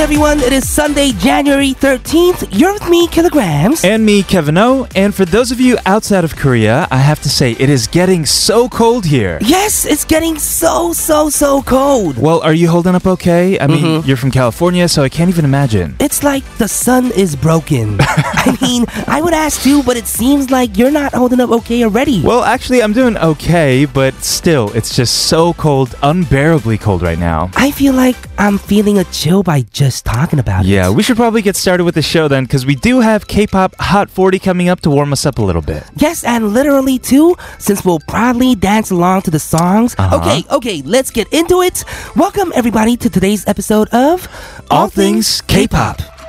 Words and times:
afternoon, 0.00 0.20
everyone. 0.20 0.40
It 0.40 0.52
is 0.52 0.68
Sunday, 0.68 1.12
January 1.12 1.74
13th. 1.74 2.48
You're 2.58 2.72
with 2.72 2.88
me, 2.88 3.06
Killagramz. 3.08 3.84
And 3.84 4.04
me, 4.04 4.22
Kevin 4.22 4.56
O. 4.56 4.86
And 4.94 5.14
for 5.14 5.24
those 5.24 5.50
of 5.50 5.60
you 5.60 5.76
outside 5.84 6.24
of 6.24 6.36
Korea, 6.36 6.88
I 6.90 6.98
have 6.98 7.20
to 7.20 7.28
say 7.28 7.52
it 7.52 7.68
is 7.68 7.86
getting 7.86 8.24
so 8.24 8.68
cold 8.68 9.04
here. 9.04 9.38
yes, 9.42 9.84
it's 9.84 10.04
getting 10.04 10.38
so, 10.38 10.92
so, 10.92 11.28
so 11.28 11.62
cold. 11.62 12.16
Well, 12.16 12.40
are 12.40 12.54
you 12.54 12.68
holding 12.68 12.94
up 12.94 13.06
okay? 13.06 13.58
I 13.60 13.66
mean, 13.66 13.84
mm-hmm. 13.84 14.08
you're 14.08 14.16
from 14.16 14.30
California, 14.30 14.88
so 14.88 15.02
I 15.02 15.08
can't 15.08 15.28
even 15.28 15.44
imagine. 15.44 15.96
It's 16.00 16.22
like 16.22 16.44
the 16.56 16.68
sun 16.68 17.12
is 17.12 17.36
broken. 17.36 17.98
I 18.00 18.56
mean, 18.62 18.86
I 19.06 19.20
would 19.20 19.34
ask 19.34 19.66
you, 19.66 19.82
but 19.82 19.96
it 19.96 20.06
seems 20.06 20.50
like 20.50 20.78
you're 20.78 20.90
not 20.90 21.12
holding 21.12 21.40
up 21.40 21.50
okay 21.50 21.84
already. 21.84 22.22
Well, 22.22 22.44
actually, 22.44 22.82
I'm 22.82 22.94
doing 22.94 23.16
okay, 23.18 23.84
but 23.84 24.14
still, 24.22 24.70
it's 24.74 24.96
just 24.96 25.26
so 25.26 25.52
cold, 25.54 25.94
unbearably 26.02 26.78
cold 26.78 27.02
right 27.02 27.18
now. 27.18 27.50
I 27.54 27.70
feel 27.70 27.92
like 27.92 28.16
I'm 28.40 28.56
feeling 28.56 28.96
a 28.96 29.04
chill 29.04 29.42
by 29.42 29.60
just 29.70 30.06
talking 30.06 30.38
about 30.38 30.64
it. 30.64 30.68
Yeah, 30.68 30.88
we 30.88 31.02
should 31.02 31.18
probably 31.18 31.42
get 31.42 31.56
started 31.56 31.84
with 31.84 31.94
the 31.94 32.00
show 32.00 32.26
then, 32.26 32.44
because 32.44 32.64
we 32.64 32.74
do 32.74 33.00
have 33.00 33.26
K-pop 33.26 33.76
Hot 33.78 34.08
40 34.08 34.38
coming 34.38 34.70
up 34.70 34.80
to 34.80 34.88
warm 34.88 35.12
us 35.12 35.26
up 35.26 35.36
a 35.36 35.42
little 35.42 35.60
bit. 35.60 35.84
Yes, 35.96 36.24
and 36.24 36.54
literally 36.54 36.98
too, 36.98 37.36
since 37.58 37.84
we'll 37.84 38.00
probably 38.08 38.54
dance 38.54 38.90
along 38.90 39.22
to 39.22 39.30
the 39.30 39.38
songs. 39.38 39.94
Uh-huh. 39.98 40.16
Okay, 40.16 40.42
okay, 40.50 40.82
let's 40.86 41.10
get 41.10 41.30
into 41.34 41.60
it. 41.60 41.84
Welcome 42.16 42.50
everybody 42.54 42.96
to 42.96 43.10
today's 43.10 43.46
episode 43.46 43.90
of 43.90 44.26
All 44.70 44.88
Things 44.88 45.42
K-Pop. 45.42 45.98
따 45.98 46.19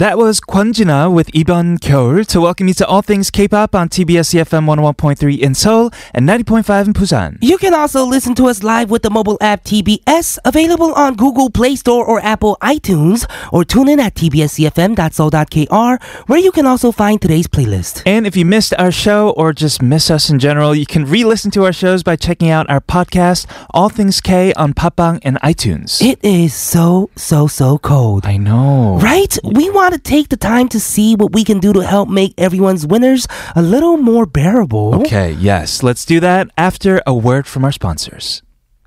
That 0.00 0.16
was 0.16 0.39
Kwonjina 0.50 1.14
with 1.14 1.30
Iban 1.30 1.78
Kyeol 1.78 2.26
to 2.26 2.40
welcome 2.40 2.66
you 2.66 2.74
to 2.74 2.84
All 2.84 3.02
Things 3.02 3.30
K-Pop 3.30 3.72
on 3.72 3.88
TBS 3.88 4.34
EFM 4.34 4.66
101.3 4.66 5.38
in 5.38 5.54
Seoul 5.54 5.92
and 6.12 6.28
90.5 6.28 6.86
in 6.86 6.92
Busan. 6.92 7.38
You 7.40 7.56
can 7.56 7.72
also 7.72 8.04
listen 8.04 8.34
to 8.34 8.46
us 8.46 8.64
live 8.64 8.90
with 8.90 9.02
the 9.02 9.10
mobile 9.10 9.38
app 9.40 9.62
TBS, 9.62 10.40
available 10.44 10.92
on 10.94 11.14
Google 11.14 11.50
Play 11.50 11.76
Store 11.76 12.04
or 12.04 12.18
Apple 12.24 12.58
iTunes, 12.62 13.30
or 13.52 13.64
tune 13.64 13.88
in 13.88 14.00
at 14.00 14.16
tbscfm.so.kr, 14.16 16.04
where 16.26 16.38
you 16.40 16.50
can 16.50 16.66
also 16.66 16.90
find 16.90 17.22
today's 17.22 17.46
playlist. 17.46 18.02
And 18.04 18.26
if 18.26 18.36
you 18.36 18.44
missed 18.44 18.74
our 18.76 18.90
show 18.90 19.30
or 19.36 19.52
just 19.52 19.80
miss 19.80 20.10
us 20.10 20.30
in 20.30 20.40
general, 20.40 20.74
you 20.74 20.84
can 20.84 21.04
re-listen 21.04 21.52
to 21.52 21.64
our 21.64 21.72
shows 21.72 22.02
by 22.02 22.16
checking 22.16 22.50
out 22.50 22.68
our 22.68 22.80
podcast, 22.80 23.46
All 23.70 23.88
Things 23.88 24.20
K, 24.20 24.52
on 24.54 24.74
Podbbang 24.74 25.20
and 25.22 25.40
iTunes. 25.42 26.02
It 26.02 26.18
is 26.24 26.54
so, 26.54 27.08
so, 27.14 27.46
so 27.46 27.78
cold. 27.78 28.26
I 28.26 28.36
know. 28.36 28.98
Right? 29.00 29.38
We 29.44 29.70
want 29.70 29.94
to 29.94 30.00
take 30.00 30.28
the 30.28 30.39
time 30.40 30.68
to 30.70 30.80
see 30.80 31.14
what 31.14 31.32
we 31.32 31.44
can 31.44 31.60
do 31.60 31.72
to 31.72 31.80
help 31.80 32.08
make 32.08 32.34
everyone's 32.36 32.86
winners 32.86 33.28
a 33.54 33.62
little 33.62 33.96
more 33.96 34.26
bearable. 34.26 34.94
Okay, 35.02 35.32
yes, 35.32 35.82
let's 35.82 36.04
do 36.04 36.20
that 36.20 36.48
after 36.56 37.02
a 37.06 37.14
word 37.14 37.46
from 37.46 37.64
our 37.64 37.72
sponsors. 37.72 38.42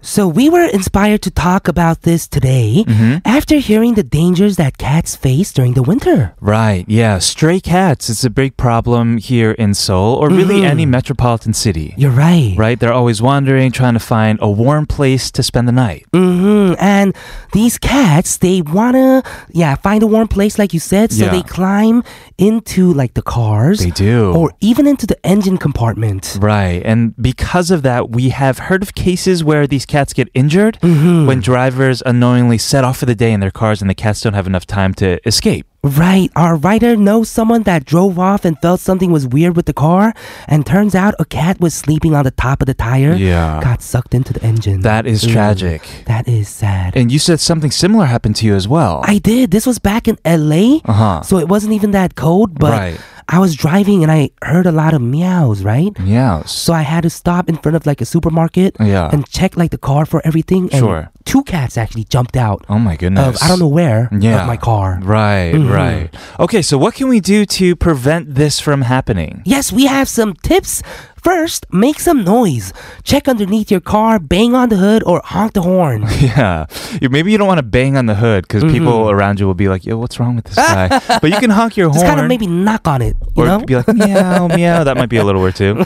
So 0.06 0.28
we 0.28 0.50
were 0.50 0.66
inspired 0.66 1.22
to 1.22 1.32
talk 1.32 1.70
about 1.70 2.02
this 2.02 2.28
today 2.28 2.84
after 3.24 3.56
hearing 3.56 3.94
the 3.94 4.04
dangers 4.04 4.58
that 4.58 4.78
cats 4.78 5.16
face 5.16 5.54
during 5.54 5.76
the 5.76 5.82
winter. 5.82 6.36
Right, 6.42 6.84
yeah, 6.90 7.20
stray 7.20 7.62
cats 7.62 8.10
is 8.10 8.26
a 8.26 8.30
big 8.30 8.58
problem 8.58 9.18
here 9.18 9.54
in 9.54 9.74
Seoul 9.74 10.16
or 10.16 10.30
really 10.30 10.66
any 10.66 10.86
metropolitan 10.86 11.54
city. 11.54 11.94
You're 11.98 12.12
right. 12.12 12.54
Right, 12.58 12.78
they're 12.78 12.92
always 12.92 13.22
wandering, 13.22 13.72
trying 13.72 13.94
to 13.94 14.00
find 14.02 14.40
a 14.42 14.52
warm 14.52 14.86
place 14.88 15.32
to 15.32 15.42
spend 15.42 15.70
the 15.70 15.72
night. 15.72 16.06
hmm 16.14 16.74
And 16.80 17.16
these 17.54 17.78
cats, 17.78 18.38
they 18.38 18.62
wanna, 18.62 19.24
yeah, 19.52 19.76
find 19.76 20.04
a 20.04 20.08
warm 20.08 20.28
place, 20.28 20.60
like 20.60 20.74
you 20.74 20.82
said. 20.82 21.14
So 21.14 21.26
Yeah. 21.26 21.32
they 21.32 21.44
climb 21.44 22.04
into 22.38 22.92
like 22.94 23.14
the 23.14 23.22
cars. 23.22 23.80
They 23.80 23.92
do. 23.92 24.34
Or 24.34 24.52
even 24.60 24.86
into 24.86 25.08
the 25.08 25.18
engine 25.26 25.58
compartment. 25.58 26.38
Right. 26.42 26.82
And 26.84 27.16
because 27.22 27.72
of 27.72 27.84
that, 27.84 28.10
we 28.12 28.30
have 28.30 28.58
heard 28.68 28.84
of 28.84 28.96
cases 28.96 29.46
where 29.46 29.66
these 29.66 29.86
cats 29.96 30.12
get 30.20 30.28
injured 30.34 30.76
Mm-hmm. 30.82 31.28
when 31.28 31.40
drivers 31.52 32.02
unknowingly 32.12 32.58
set 32.72 32.84
off 32.88 32.98
for 33.02 33.06
the 33.12 33.16
day 33.24 33.32
in 33.36 33.40
their 33.44 33.52
cars 33.62 33.78
and 33.82 33.90
the 33.90 34.00
cats 34.06 34.22
don't 34.22 34.34
have 34.40 34.48
enough 34.48 34.66
time 34.80 34.92
to 35.02 35.08
escape. 35.32 35.66
Right. 36.04 36.30
Our 36.44 36.56
writer 36.56 36.96
knows 36.96 37.28
someone 37.38 37.64
that 37.64 37.84
drove 37.94 38.18
off 38.18 38.46
and 38.48 38.54
felt 38.62 38.80
something 38.80 39.12
was 39.12 39.28
weird 39.28 39.54
with 39.58 39.66
the 39.66 39.74
car, 39.74 40.14
and 40.48 40.66
turns 40.66 40.96
out 40.96 41.14
a 41.20 41.26
cat 41.26 41.60
was 41.60 41.74
sleeping 41.74 42.16
on 42.16 42.24
the 42.24 42.32
top 42.46 42.62
of 42.62 42.68
the 42.68 42.74
tire. 42.74 43.14
Yeah. 43.16 43.60
Got 43.62 43.82
sucked 43.82 44.14
into 44.16 44.32
the 44.32 44.42
engine. 44.52 44.80
That 44.80 45.06
is 45.06 45.26
Ooh, 45.26 45.34
tragic. 45.34 45.82
That 46.06 46.26
is 46.26 46.48
sad. 46.48 46.96
And 46.96 47.12
you 47.12 47.20
said 47.20 47.42
something 47.42 47.70
similar 47.72 48.06
happened 48.06 48.38
to 48.38 48.46
you 48.48 48.56
as 48.56 48.66
well. 48.66 49.02
I 49.04 49.18
did. 49.18 49.52
This 49.52 49.66
was 49.68 49.78
back 49.78 50.08
in 50.08 50.16
LA. 50.26 50.80
Uh-huh. 50.86 51.22
So 51.22 51.38
it 51.38 51.50
wasn't 51.50 51.74
even 51.74 51.92
that 51.92 52.16
cold, 52.16 52.58
but 52.58 52.72
Right. 52.72 53.00
I 53.30 53.40
was 53.40 53.56
driving 53.56 54.04
and 54.04 54.12
I 54.12 54.30
heard 54.44 54.66
a 54.66 54.72
lot 54.72 54.94
of 54.94 55.02
meows, 55.02 55.64
right? 55.64 55.92
yeah. 56.04 56.44
So 56.46 56.74
I 56.74 56.82
had 56.82 57.04
to 57.04 57.10
stop 57.10 57.50
in 57.50 57.58
front 57.58 57.76
of 57.76 57.86
like 57.86 58.02
a 58.02 58.06
supermarket 58.06 58.76
Yeah. 58.80 59.10
and 59.12 59.26
check 59.28 59.56
like 59.58 59.72
the 59.72 59.78
car 59.78 60.06
for 60.06 60.22
everything. 60.26 60.64
And 60.72 60.80
Sure. 60.80 61.10
two 61.26 61.44
cats 61.44 61.78
actually 61.78 62.04
jumped 62.06 62.36
out 62.38 62.66
Oh 62.70 62.80
my 62.80 62.94
of 62.94 63.00
goodness. 63.00 63.42
I 63.44 63.48
don't 63.48 63.60
know 63.60 63.68
where 63.68 64.10
Yeah. 64.12 64.42
of 64.42 64.48
my 64.48 64.58
car. 64.58 65.00
Right, 65.02 65.54
Mhm. 65.54 65.72
right. 65.74 66.10
Okay, 66.40 66.62
so 66.62 66.78
what 66.78 66.94
can 66.96 67.08
we 67.08 67.20
do 67.20 67.46
to 67.58 67.76
prevent 67.76 68.36
this 68.36 68.60
from 68.60 68.82
happening? 68.84 69.42
Yes, 69.46 69.72
we 69.72 69.86
have 69.86 70.08
some 70.10 70.34
tips. 70.44 70.82
First, 71.24 71.66
make 71.72 72.00
some 72.00 72.24
noise. 72.24 72.74
Check 73.04 73.28
underneath 73.28 73.72
your 73.72 73.80
car, 73.80 74.20
bang 74.20 74.54
on 74.54 74.70
the 74.70 74.76
hood, 74.76 75.04
or 75.06 75.22
honk 75.24 75.54
the 75.54 75.62
horn. 75.62 76.06
Yeah. 76.24 76.66
Maybe 77.02 77.32
you 77.32 77.38
don't 77.38 77.48
want 77.48 77.60
to 77.60 77.64
bang 77.64 77.96
on 77.98 78.06
the 78.08 78.16
hood 78.16 78.44
because 78.48 78.64
people 78.64 79.10
around 79.10 79.40
you 79.40 79.46
will 79.46 79.54
be 79.54 79.68
like, 79.68 79.86
yo, 79.86 79.98
what's 79.98 80.20
wrong 80.20 80.36
with 80.36 80.46
this 80.46 80.56
guy? 80.56 80.88
but 81.22 81.30
you 81.32 81.38
can 81.38 81.50
honk 81.50 81.76
your 81.78 81.88
Just 81.90 82.00
horn. 82.00 82.08
kind 82.10 82.20
of 82.22 82.28
maybe 82.28 82.48
knock 82.48 82.88
on 82.88 83.02
it, 83.02 83.16
you 83.36 83.44
or 83.44 83.46
know? 83.46 83.60
be 83.60 83.76
like 83.76 83.88
meow 83.88 84.48
meow 84.56 84.84
that 84.84 84.96
might 84.98 85.10
be 85.10 85.18
a 85.18 85.24
little 85.24 85.42
word 85.42 85.56
too 85.56 85.84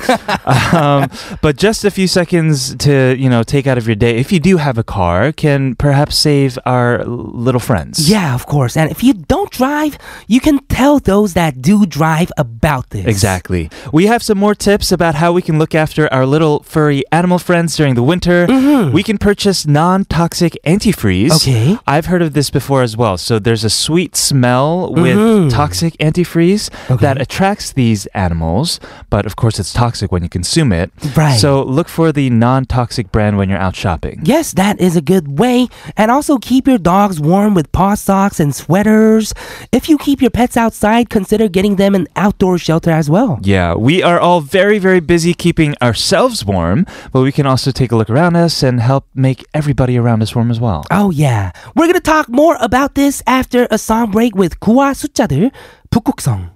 um, 0.74 1.10
but 1.42 1.58
just 1.58 1.84
a 1.86 1.92
few 1.92 2.08
seconds 2.08 2.76
to 2.76 3.16
you 3.18 3.30
know 3.30 3.44
take 3.44 3.68
out 3.68 3.78
of 3.78 3.88
your 3.88 3.96
day 3.96 4.18
if 4.18 4.32
you 4.32 4.40
do 4.40 4.58
have 4.58 4.78
a 4.78 4.84
car 4.84 5.32
can 5.32 5.76
perhaps 5.76 6.18
save 6.18 6.58
our 6.66 7.04
little 7.06 7.60
friends 7.60 8.10
Yeah, 8.10 8.34
of 8.36 8.46
course. 8.46 8.78
And 8.78 8.90
if 8.92 9.04
you 9.04 9.14
don't 9.14 9.52
drive, 9.52 9.98
you 10.28 10.40
can 10.40 10.60
tell 10.68 11.00
those 11.00 11.34
that 11.34 11.62
do 11.62 11.86
drive 11.86 12.32
about 12.38 12.90
this. 12.92 13.06
Exactly. 13.06 13.70
We 13.92 14.06
have 14.08 14.22
some 14.24 14.38
more 14.38 14.56
tips 14.56 14.92
about 14.92 15.16
how 15.16 15.27
we 15.32 15.42
can 15.42 15.58
look 15.60 15.74
after 15.76 16.12
our 16.14 16.26
little 16.26 16.62
furry 16.64 17.04
animal 17.12 17.40
friends 17.40 17.76
during 17.76 17.96
the 17.96 18.04
winter. 18.04 18.46
We 18.94 19.04
can 19.04 19.18
purchase 19.18 19.66
non 19.66 20.06
toxic 20.06 20.58
antifreeze. 20.66 21.32
Okay. 21.38 21.78
I've 21.88 22.06
heard 22.06 22.22
of 22.22 22.34
this 22.34 22.50
before 22.50 22.82
as 22.84 22.96
well. 22.96 23.18
So 23.18 23.40
there's 23.40 23.64
a 23.64 23.70
sweet 23.70 24.16
smell 24.16 24.94
with 24.94 25.18
Mhm. 25.18 25.50
toxic 25.50 25.98
antifreeze 25.98 26.70
Okay. 26.90 27.02
that 27.06 27.20
attracts 27.22 27.72
these 27.74 28.06
animals, 28.14 28.80
but 29.10 29.26
of 29.26 29.36
course 29.36 29.60
it's 29.60 29.74
toxic 29.74 30.12
when 30.12 30.24
you 30.24 30.30
consume 30.30 30.72
it. 30.72 30.92
Right. 31.16 31.40
So 31.40 31.64
look 31.64 31.90
for 31.90 32.12
the 32.12 32.30
non 32.30 32.66
toxic 32.66 33.12
brand 33.12 33.38
when 33.38 33.50
you're 33.50 33.60
out 33.68 33.76
shopping. 33.76 34.22
Yes, 34.24 34.52
that 34.54 34.80
is 34.80 34.96
a 34.96 35.02
good 35.02 35.40
way. 35.40 35.68
And 35.98 36.12
also 36.12 36.38
keep 36.38 36.68
your 36.68 36.78
dogs 36.78 37.20
warm 37.20 37.54
with 37.56 37.72
paw 37.72 37.96
socks 37.96 38.40
and 38.40 38.54
sweaters. 38.54 39.34
If 39.72 39.90
you 39.90 39.98
keep 39.98 40.22
your 40.22 40.30
pets 40.32 40.56
outside, 40.56 41.10
consider 41.10 41.48
getting 41.48 41.76
them 41.78 41.96
an 41.96 42.08
outdoor 42.16 42.58
shelter 42.58 42.92
as 42.92 43.10
well. 43.10 43.40
Yeah, 43.42 43.74
we 43.74 44.04
are 44.04 44.20
all 44.20 44.42
very, 44.42 44.78
very 44.78 45.00
busy 45.00 45.17
keeping 45.17 45.75
ourselves 45.81 46.45
warm, 46.45 46.87
but 47.13 47.23
we 47.23 47.33
can 47.33 47.47
also 47.47 47.71
take 47.71 47.93
a 47.93 47.97
look 47.97 48.11
around 48.11 48.37
us 48.37 48.63
and 48.63 48.81
help 48.81 49.07
make 49.15 49.45
everybody 49.55 49.97
around 49.97 50.23
us 50.23 50.35
warm 50.35 50.51
as 50.51 50.61
well. 50.61 50.85
Oh 50.91 51.11
yeah. 51.11 51.53
We're 51.75 51.87
gonna 51.87 52.01
talk 52.01 52.29
more 52.29 52.57
about 52.61 52.95
this 52.95 53.23
after 53.27 53.67
a 53.71 53.79
song 53.79 54.11
break 54.11 54.37
with 54.37 54.61
구와 54.61 54.95
숫자들 54.95 55.51
북극성. 55.91 56.53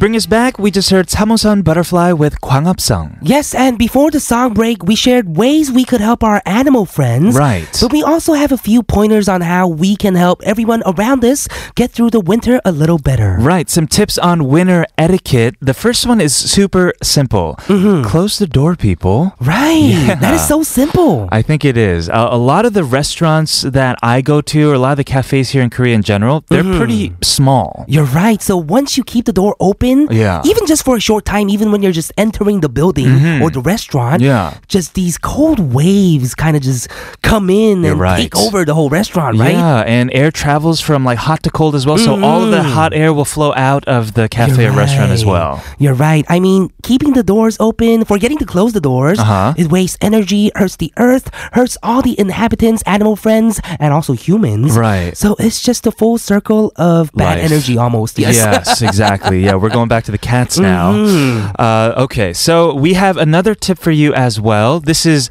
Bring 0.00 0.16
us 0.16 0.24
back, 0.24 0.58
we 0.58 0.70
just 0.70 0.88
heard 0.88 1.08
Samosan 1.08 1.62
Butterfly 1.62 2.12
with 2.12 2.40
Kwangapsang. 2.40 3.18
Yes, 3.20 3.54
and 3.54 3.76
before 3.76 4.10
the 4.10 4.18
song 4.18 4.54
break, 4.54 4.82
we 4.82 4.96
shared 4.96 5.36
ways 5.36 5.70
we 5.70 5.84
could 5.84 6.00
help 6.00 6.24
our 6.24 6.40
animal 6.46 6.86
friends. 6.86 7.36
Right. 7.36 7.68
But 7.78 7.92
we 7.92 8.02
also 8.02 8.32
have 8.32 8.50
a 8.50 8.56
few 8.56 8.82
pointers 8.82 9.28
on 9.28 9.42
how 9.42 9.68
we 9.68 9.96
can 9.96 10.14
help 10.14 10.40
everyone 10.42 10.82
around 10.86 11.22
us 11.22 11.48
get 11.74 11.90
through 11.90 12.10
the 12.10 12.20
winter 12.20 12.62
a 12.64 12.72
little 12.72 12.96
better. 12.96 13.36
Right, 13.38 13.68
some 13.68 13.86
tips 13.86 14.16
on 14.16 14.48
winter 14.48 14.86
etiquette. 14.96 15.56
The 15.60 15.74
first 15.74 16.06
one 16.06 16.18
is 16.18 16.34
super 16.34 16.94
simple. 17.02 17.56
Mm-hmm. 17.68 18.02
Close 18.08 18.38
the 18.38 18.46
door, 18.46 18.76
people. 18.76 19.34
Right. 19.38 20.16
That 20.18 20.32
is 20.32 20.48
so 20.48 20.62
simple. 20.62 21.28
I 21.30 21.42
think 21.42 21.62
it 21.62 21.76
is. 21.76 22.08
A, 22.08 22.28
a 22.32 22.38
lot 22.38 22.64
of 22.64 22.72
the 22.72 22.84
restaurants 22.84 23.60
that 23.60 23.98
I 24.02 24.22
go 24.22 24.40
to, 24.40 24.70
or 24.70 24.74
a 24.74 24.78
lot 24.78 24.92
of 24.92 24.96
the 24.96 25.04
cafes 25.04 25.50
here 25.50 25.62
in 25.62 25.68
Korea 25.68 25.94
in 25.94 26.02
general, 26.02 26.42
they're 26.48 26.62
mm-hmm. 26.62 26.78
pretty 26.78 27.12
small. 27.20 27.84
You're 27.86 28.06
right. 28.06 28.40
So 28.40 28.56
once 28.56 28.96
you 28.96 29.04
keep 29.04 29.26
the 29.26 29.34
door 29.34 29.54
open, 29.60 29.89
Yeah. 30.10 30.42
even 30.50 30.64
just 30.66 30.82
for 30.84 30.94
a 30.96 31.00
short 31.08 31.24
time, 31.24 31.46
even 31.48 31.66
when 31.72 31.80
you're 31.82 31.92
just 32.02 32.12
entering 32.16 32.60
the 32.60 32.68
building 32.68 33.10
or 33.42 33.48
the 33.50 33.60
restaurant, 33.74 34.20
Yeah. 34.22 34.54
just 34.68 34.94
these 34.94 35.16
cold 35.18 35.58
waves 35.74 36.34
kind 36.34 36.54
of 36.56 36.62
just 36.62 36.88
come 37.22 37.46
in 37.50 37.82
You're 37.82 37.92
and 37.92 38.00
right. 38.00 38.20
take 38.22 38.36
over 38.36 38.64
the 38.64 38.74
whole 38.74 38.90
restaurant, 38.90 39.38
right? 39.38 39.54
Yeah, 39.54 39.80
and 39.96 40.10
air 40.12 40.30
travels 40.30 40.78
from 40.80 41.04
like 41.04 41.18
hot 41.18 41.42
to 41.44 41.50
cold 41.50 41.74
as 41.74 41.84
well. 41.86 41.98
So 41.98 42.12
all 42.22 42.40
of 42.44 42.50
the 42.50 42.62
hot 42.62 42.92
air 42.92 43.10
will 43.12 43.24
flow 43.36 43.52
out 43.54 43.84
of 43.96 44.14
the 44.14 44.28
cafe 44.28 44.66
or 44.66 44.72
restaurant 44.72 45.10
as 45.12 45.24
well. 45.24 45.62
You're 45.78 45.94
right. 46.08 46.24
I 46.28 46.38
mean, 46.40 46.70
keeping 46.82 47.12
the 47.14 47.22
doors 47.22 47.56
open, 47.60 48.04
forgetting 48.04 48.38
to 48.38 48.46
close 48.54 48.72
the 48.72 48.80
doors, 48.80 49.18
Uh-huh. 49.18 49.54
it 49.56 49.70
wastes 49.70 49.96
energy, 50.00 50.50
hurts 50.54 50.76
the 50.76 50.92
earth, 50.96 51.30
hurts 51.52 51.76
all 51.82 52.02
the 52.02 52.18
inhabitants, 52.18 52.82
animal 52.86 53.16
friends, 53.16 53.60
and 53.78 53.92
also 53.92 54.12
humans. 54.12 54.76
Right. 54.76 55.16
So 55.16 55.36
it's 55.38 55.62
just 55.62 55.86
a 55.86 55.92
full 55.92 56.18
circle 56.18 56.72
of 56.76 57.10
bad 57.14 57.38
Life. 57.38 57.50
energy 57.50 57.78
almost. 57.78 58.18
Yes. 58.18 58.36
Yes, 58.36 58.82
exactly. 58.90 59.44
Yeah, 59.44 59.54
we're 59.54 59.70
going 59.70 59.79
back 59.88 60.04
to 60.04 60.12
the 60.12 60.18
cats 60.18 60.58
now. 60.58 60.92
Mm-hmm. 60.92 61.54
Uh, 61.58 62.02
okay, 62.04 62.32
so 62.32 62.74
we 62.74 62.94
have 62.94 63.16
another 63.16 63.54
tip 63.54 63.78
for 63.78 63.90
you 63.90 64.12
as 64.14 64.40
well. 64.40 64.80
This 64.80 65.06
is, 65.06 65.30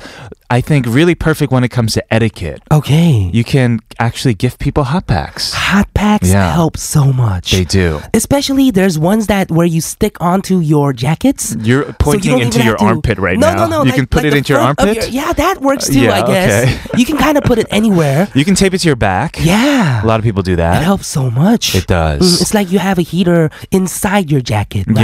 I 0.52 0.62
think, 0.62 0.86
really 0.88 1.14
perfect 1.16 1.52
when 1.52 1.64
it 1.64 1.70
comes 1.70 1.94
to 1.94 2.14
etiquette. 2.14 2.62
okay. 2.72 3.30
You 3.32 3.44
can 3.44 3.80
actually 4.00 4.34
give 4.34 4.58
people 4.58 4.84
hot 4.86 5.06
packs. 5.06 5.54
Hot 5.54 5.88
packs 5.94 6.30
Yeah. 6.32 6.54
help 6.54 6.76
so 6.78 7.14
much. 7.14 7.52
They 7.52 7.66
do. 7.66 8.02
Especially 8.14 8.72
there's 8.72 8.98
ones 8.98 9.28
that 9.28 9.52
where 9.52 9.66
you 9.68 9.82
stick 9.82 10.16
onto 10.22 10.60
your 10.60 10.94
jackets. 10.94 11.56
You're 11.62 11.84
So 11.84 11.88
you 11.90 11.96
pointing 12.00 12.32
don't 12.32 12.42
into 12.42 12.58
even 12.58 12.66
your 12.68 12.78
have 12.78 12.88
to- 12.88 12.94
armpit 12.94 13.18
right 13.20 13.38
no, 13.38 13.48
now. 13.50 13.56
No, 13.56 13.66
no, 13.66 13.70
no. 13.70 13.78
You 13.84 13.90
like- 13.92 13.96
can 13.96 14.08
put 14.08 14.24
like 14.24 14.26
it 14.28 14.32
the 14.32 14.38
into 14.38 14.54
your 14.54 14.62
front 14.62 14.80
of 14.80 14.88
armpit. 14.88 15.10
yeah, 15.12 15.34
that 15.34 15.62
works 15.62 15.88
too, 15.88 16.00
Yeah, 16.02 16.14
I 16.14 16.22
guess. 16.26 16.64
okay. 16.64 16.98
You 17.00 17.06
can 17.06 17.18
kind 17.18 17.38
of 17.38 17.44
put 17.44 17.60
it 17.60 17.68
anywhere. 17.70 18.28
You 18.34 18.44
can 18.46 18.56
tape 18.56 18.74
it 18.74 18.80
to 18.80 18.88
your 18.88 18.96
back. 18.96 19.38
Yeah. 19.40 20.04
A 20.04 20.08
lot 20.08 20.20
of 20.20 20.24
people 20.24 20.42
do 20.42 20.56
that. 20.56 20.82
It 20.82 20.86
helps 20.86 21.06
so 21.08 21.30
much. 21.30 21.76
It 21.76 21.86
does. 21.88 22.22
Mm, 22.22 22.42
it's 22.42 22.54
like 22.56 22.72
you 22.72 22.80
have 22.80 22.98
a 22.98 23.04
heater 23.04 23.52
inside 23.72 24.32
your 24.32 24.42
jacket, 24.42 24.86
right? 24.88 25.04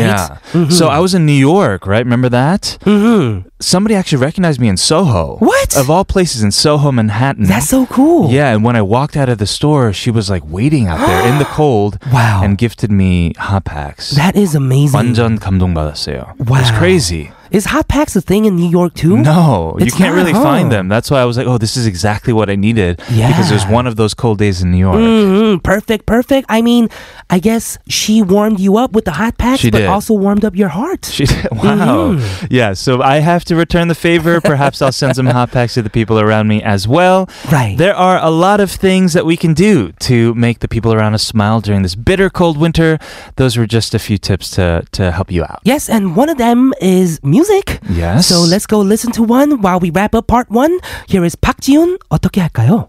Yeah. 0.53 0.69
So 0.69 0.87
I 0.87 0.99
was 0.99 1.13
in 1.13 1.25
New 1.27 1.33
York, 1.51 1.85
right? 1.85 2.03
Remember 2.03 2.29
that? 2.29 2.77
Mm-hmm. 2.85 3.47
Somebody 3.59 3.95
actually 3.95 4.21
recognized 4.21 4.59
me 4.59 4.67
in 4.67 4.77
Soho. 4.77 5.34
What? 5.40 5.76
Of 5.76 5.90
all 5.90 6.04
places 6.04 6.42
in 6.42 6.50
Soho, 6.50 6.90
Manhattan. 6.92 7.44
That's 7.44 7.68
so 7.68 7.86
cool. 7.86 8.30
Yeah, 8.30 8.52
and 8.54 8.62
when 8.64 8.76
I 8.76 8.82
walked 8.82 9.16
out 9.16 9.28
of 9.28 9.38
the 9.38 9.46
store, 9.46 9.92
she 9.92 10.10
was 10.10 10.30
like 10.30 10.42
waiting 10.46 10.86
out 10.86 10.98
there 10.98 11.26
in 11.28 11.38
the 11.38 11.44
cold 11.46 11.98
Wow. 12.12 12.42
and 12.44 12.56
gifted 12.56 12.90
me 12.90 13.32
hot 13.38 13.64
packs. 13.64 14.10
That 14.16 14.36
is 14.36 14.54
amazing. 14.54 14.94
완전 14.98 15.38
감동받았어요. 15.38 16.34
It 16.40 16.48
was 16.48 16.70
Wow. 16.72 16.78
crazy. 16.78 17.30
Is 17.51 17.65
hot 17.65 17.87
packs 17.87 18.15
a 18.15 18.21
thing 18.21 18.45
in 18.45 18.55
New 18.55 18.69
York 18.69 18.93
too? 18.95 19.17
No, 19.17 19.77
you 19.79 19.91
can't 19.91 20.15
really 20.15 20.33
find 20.33 20.71
them. 20.71 20.87
That's 20.87 21.11
why 21.11 21.19
I 21.21 21.25
was 21.25 21.37
like, 21.37 21.47
oh, 21.47 21.57
this 21.57 21.77
is 21.77 21.85
exactly 21.85 22.33
what 22.33 22.49
I 22.49 22.55
needed. 22.55 22.99
Yeah. 23.11 23.27
Because 23.27 23.51
it 23.51 23.53
was 23.53 23.65
one 23.67 23.87
of 23.87 23.95
those 23.95 24.13
cold 24.13 24.39
days 24.39 24.61
in 24.61 24.71
New 24.71 24.77
York. 24.77 24.97
hmm 24.97 25.57
Perfect, 25.59 26.05
perfect. 26.05 26.45
I 26.49 26.61
mean, 26.61 26.89
I 27.29 27.39
guess 27.39 27.77
she 27.87 28.21
warmed 28.21 28.59
you 28.59 28.77
up 28.77 28.91
with 28.93 29.05
the 29.05 29.11
hot 29.11 29.37
packs, 29.37 29.61
She 29.61 29.71
but 29.71 29.79
did. 29.79 29.87
also 29.87 30.13
warmed 30.13 30.43
up 30.43 30.55
your 30.55 30.69
heart. 30.69 31.05
She 31.05 31.25
did. 31.25 31.47
Wow. 31.55 32.11
Mm-hmm. 32.13 32.47
Yeah, 32.49 32.73
so 32.73 33.01
I 33.01 33.19
have 33.19 33.45
to 33.45 33.55
return 33.55 33.87
the 33.87 33.95
favor. 33.95 34.41
Perhaps 34.53 34.81
I'll 34.81 34.91
send 34.91 35.15
some 35.15 35.25
hot 35.27 35.51
packs 35.51 35.73
to 35.75 35.81
the 35.81 35.89
people 35.89 36.19
around 36.19 36.47
me 36.47 36.61
as 36.61 36.87
well. 36.87 37.29
Right. 37.51 37.77
There 37.77 37.95
are 37.95 38.19
a 38.21 38.29
lot 38.29 38.59
of 38.59 38.69
things 38.71 39.13
that 39.13 39.25
we 39.25 39.37
can 39.37 39.53
do 39.53 39.91
to 40.01 40.33
make 40.35 40.59
the 40.59 40.67
people 40.67 40.93
around 40.93 41.13
us 41.13 41.23
smile 41.23 41.61
during 41.61 41.81
this 41.83 41.95
bitter 41.95 42.29
cold 42.29 42.57
winter. 42.57 42.99
Those 43.37 43.57
were 43.57 43.65
just 43.67 43.93
a 43.95 43.99
few 43.99 44.17
tips 44.17 44.49
to, 44.51 44.85
to 44.91 45.11
help 45.11 45.31
you 45.31 45.43
out. 45.43 45.59
Yes, 45.63 45.89
and 45.89 46.15
one 46.15 46.29
of 46.29 46.37
them 46.37 46.73
is 46.81 47.19
music 47.23 47.44
Yes. 47.90 48.26
So 48.26 48.40
let's 48.40 48.66
go 48.66 48.80
listen 48.80 49.12
to 49.12 49.22
one 49.22 49.60
while 49.62 49.80
we 49.80 49.90
wrap 49.90 50.14
up 50.14 50.26
part 50.26 50.50
one. 50.50 50.78
Here 51.08 51.24
is 51.24 51.36
Park 51.36 51.60
Jiun. 51.60 51.98
어떻게 52.08 52.40
할까요? 52.40 52.88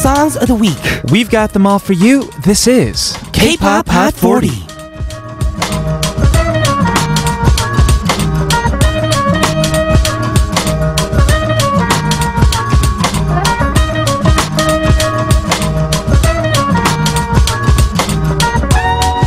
songs 0.00 0.36
of 0.36 0.48
the 0.48 0.54
week. 0.54 0.78
We've 1.10 1.30
got 1.30 1.52
them 1.52 1.66
all 1.66 1.78
for 1.78 1.92
you. 1.92 2.22
This 2.42 2.66
is 2.66 3.16
K-pop 3.32 3.86
Hot 3.88 4.14
40. 4.14 4.69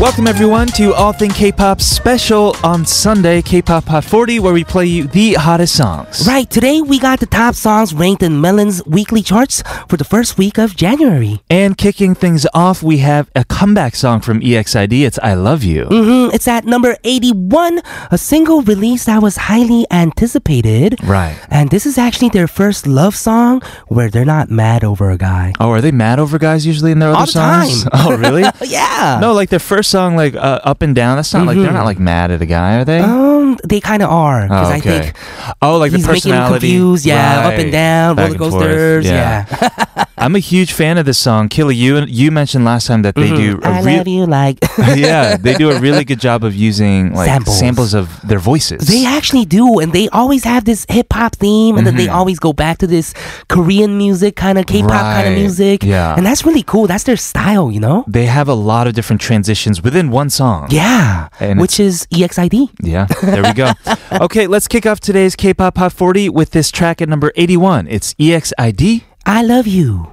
Welcome 0.03 0.27
everyone 0.27 0.67
to 0.75 0.93
All 0.93 1.13
Thing 1.13 1.29
K-pop 1.29 1.79
special 1.79 2.57
on 2.62 2.86
Sunday, 2.86 3.41
K-pop 3.41 3.86
Hot 3.86 4.03
40, 4.03 4.41
where 4.41 4.51
we 4.53 4.65
play 4.65 4.86
you 4.86 5.07
the 5.07 5.36
hottest 5.36 5.77
songs. 5.77 6.27
Right, 6.27 6.48
today 6.50 6.81
we 6.81 7.00
got 7.00 7.22
the 7.22 7.25
top 7.25 7.55
songs 7.55 7.93
ranked 7.93 8.22
in 8.22 8.41
Melon's 8.41 8.86
weekly 8.86 9.22
charts 9.22 9.63
for 9.88 9.95
the 9.95 10.03
first 10.03 10.38
week 10.38 10.57
of 10.57 10.75
January. 10.75 11.41
And 11.50 11.77
kicking 11.77 12.15
things 12.15 12.45
off, 12.53 12.83
we 12.83 12.98
have 12.98 13.31
a 13.33 13.45
comeback 13.45 13.95
song 13.95 14.19
from 14.19 14.41
EXID. 14.41 14.91
It's 14.91 15.17
"I 15.24 15.36
Love 15.36 15.63
You." 15.63 15.86
Mm-hmm. 15.86 16.36
It's 16.36 16.50
at 16.50 16.65
number 16.65 16.98
81, 17.05 17.81
a 18.12 18.17
single 18.17 18.62
release 18.62 19.05
that 19.05 19.22
was 19.22 19.38
highly 19.38 19.88
anticipated. 19.89 21.01
Right. 21.01 21.39
And 21.50 21.69
this 21.69 21.86
is 21.86 21.98
actually 21.98 22.27
their 22.29 22.48
first 22.48 22.88
love 22.88 23.15
song 23.15 23.62
where 23.88 24.10
they're 24.10 24.25
not 24.25 24.51
mad 24.51 24.83
over 24.83 25.12
a 25.12 25.17
guy. 25.17 25.53
Oh, 25.62 25.69
are 25.69 25.79
they 25.79 25.93
mad 25.93 26.19
over 26.19 26.38
guys 26.38 26.65
usually 26.65 26.91
in 26.91 27.00
their 27.00 27.12
All 27.12 27.24
other 27.24 27.25
the 27.27 27.31
songs? 27.31 27.83
time. 27.86 27.91
Oh, 28.03 28.17
really? 28.17 28.43
yeah. 28.65 29.19
no, 29.22 29.31
like 29.31 29.48
their 29.48 29.60
first 29.60 29.92
song, 29.93 30.15
like 30.17 30.33
uh, 30.35 30.59
"Up 30.65 30.81
and 30.81 30.93
Down." 30.97 31.15
That's 31.17 31.31
not 31.33 31.45
like 31.45 31.55
they're 31.57 31.71
not 31.71 31.85
like 31.85 32.00
mad 32.00 32.31
at 32.31 32.41
a 32.41 32.45
guy, 32.50 32.77
are 32.81 32.85
they? 32.85 33.00
Um, 33.00 33.57
they 33.63 33.79
kind 33.79 34.01
of 34.01 34.09
are 34.09 34.43
because 34.50 34.67
Oh, 34.69 34.73
I 34.73 34.77
okay. 34.79 35.00
think 35.13 35.17
oh, 35.62 35.77
like 35.77 35.91
he's 35.93 36.05
the 36.05 36.12
making 36.12 36.33
him 36.33 36.38
personality. 36.41 36.67
confused. 36.73 37.05
Yeah, 37.05 37.39
up 37.39 37.51
Right. 37.53 37.59
and 37.62 37.71
down, 37.71 38.15
Back 38.17 38.31
roller 38.39 38.43
and 38.43 38.51
forth. 38.51 38.63
coasters. 38.65 39.05
Yeah, 39.05 39.45
I'm 40.23 40.35
a 40.37 40.39
huge 40.39 40.71
fan 40.71 40.97
of 40.97 41.05
this 41.05 41.17
song. 41.17 41.49
Killa, 41.49 41.73
you 41.73 41.97
you 42.07 42.31
mentioned 42.31 42.63
last 42.63 42.87
time 42.87 43.01
that 43.01 43.15
they 43.15 43.27
do 43.27 43.57
a 43.57 43.59
Mm-hmm. 43.59 43.67
I 43.67 43.81
real 43.81 43.97
love 43.97 44.07
you 44.07 44.25
like. 44.25 44.57
yeah, 44.95 45.35
they 45.35 45.53
do 45.55 45.69
a 45.69 45.79
really 45.81 46.05
good 46.05 46.19
job 46.21 46.45
of 46.45 46.55
using 46.55 47.13
like 47.13 47.27
Samples. 47.45 47.93
of 47.93 48.07
their 48.25 48.39
voices. 48.39 48.87
They 48.87 49.05
actually 49.05 49.43
do, 49.43 49.79
and 49.79 49.91
they 49.91 50.07
always 50.09 50.45
have 50.45 50.63
this 50.63 50.85
hip 50.87 51.11
hop 51.11 51.35
theme, 51.35 51.77
and 51.77 51.85
then 51.85 51.97
they 51.97 52.07
Mhm. 52.07 52.13
always 52.15 52.39
go 52.39 52.53
back 52.53 52.77
to 52.77 52.87
this 52.87 53.13
Korean 53.49 53.97
music, 53.97 54.37
kind 54.37 54.57
of 54.57 54.65
K-pop 54.65 54.91
kind 54.91 55.27
of 55.27 55.33
music. 55.33 55.83
Yeah. 55.83 56.15
and 56.15 56.25
that's 56.25 56.45
really 56.45 56.63
cool. 56.63 56.87
That's 56.87 57.03
their 57.03 57.17
style, 57.17 57.69
you 57.69 57.81
know. 57.81 58.05
They 58.07 58.25
have 58.27 58.47
a 58.47 58.53
lot 58.55 58.87
of 58.87 58.93
different 58.93 59.21
transitions 59.21 59.81
within 59.83 60.09
one 60.09 60.29
song. 60.29 60.67
Yeah, 60.71 61.27
And 61.41 61.59
which 61.59 61.79
is 61.81 62.07
EXID. 62.11 62.69
Yeah, 62.81 63.07
there 63.21 63.43
we 63.43 63.51
go. 63.51 63.73
okay, 64.25 64.47
let's 64.47 64.69
kick 64.69 64.85
off 64.85 64.99
today's 65.01 65.35
K-pop 65.35 65.77
Hot 65.77 65.91
40 65.91 66.29
with 66.29 66.51
this 66.51 66.71
track 66.71 67.01
at 67.01 67.09
number 67.09 67.33
81. 67.35 67.87
It's 67.89 68.15
EXID. 68.17 69.03
I 69.25 69.41
love 69.43 69.67
you. 69.67 70.12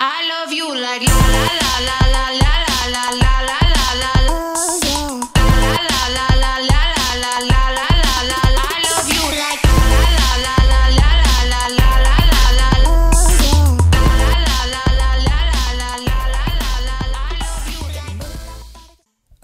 I 0.00 0.28
love 0.28 0.52
you 0.52 0.76
like 0.80 1.02
la 1.02 1.16
la 1.32 1.58
la. 1.60 1.67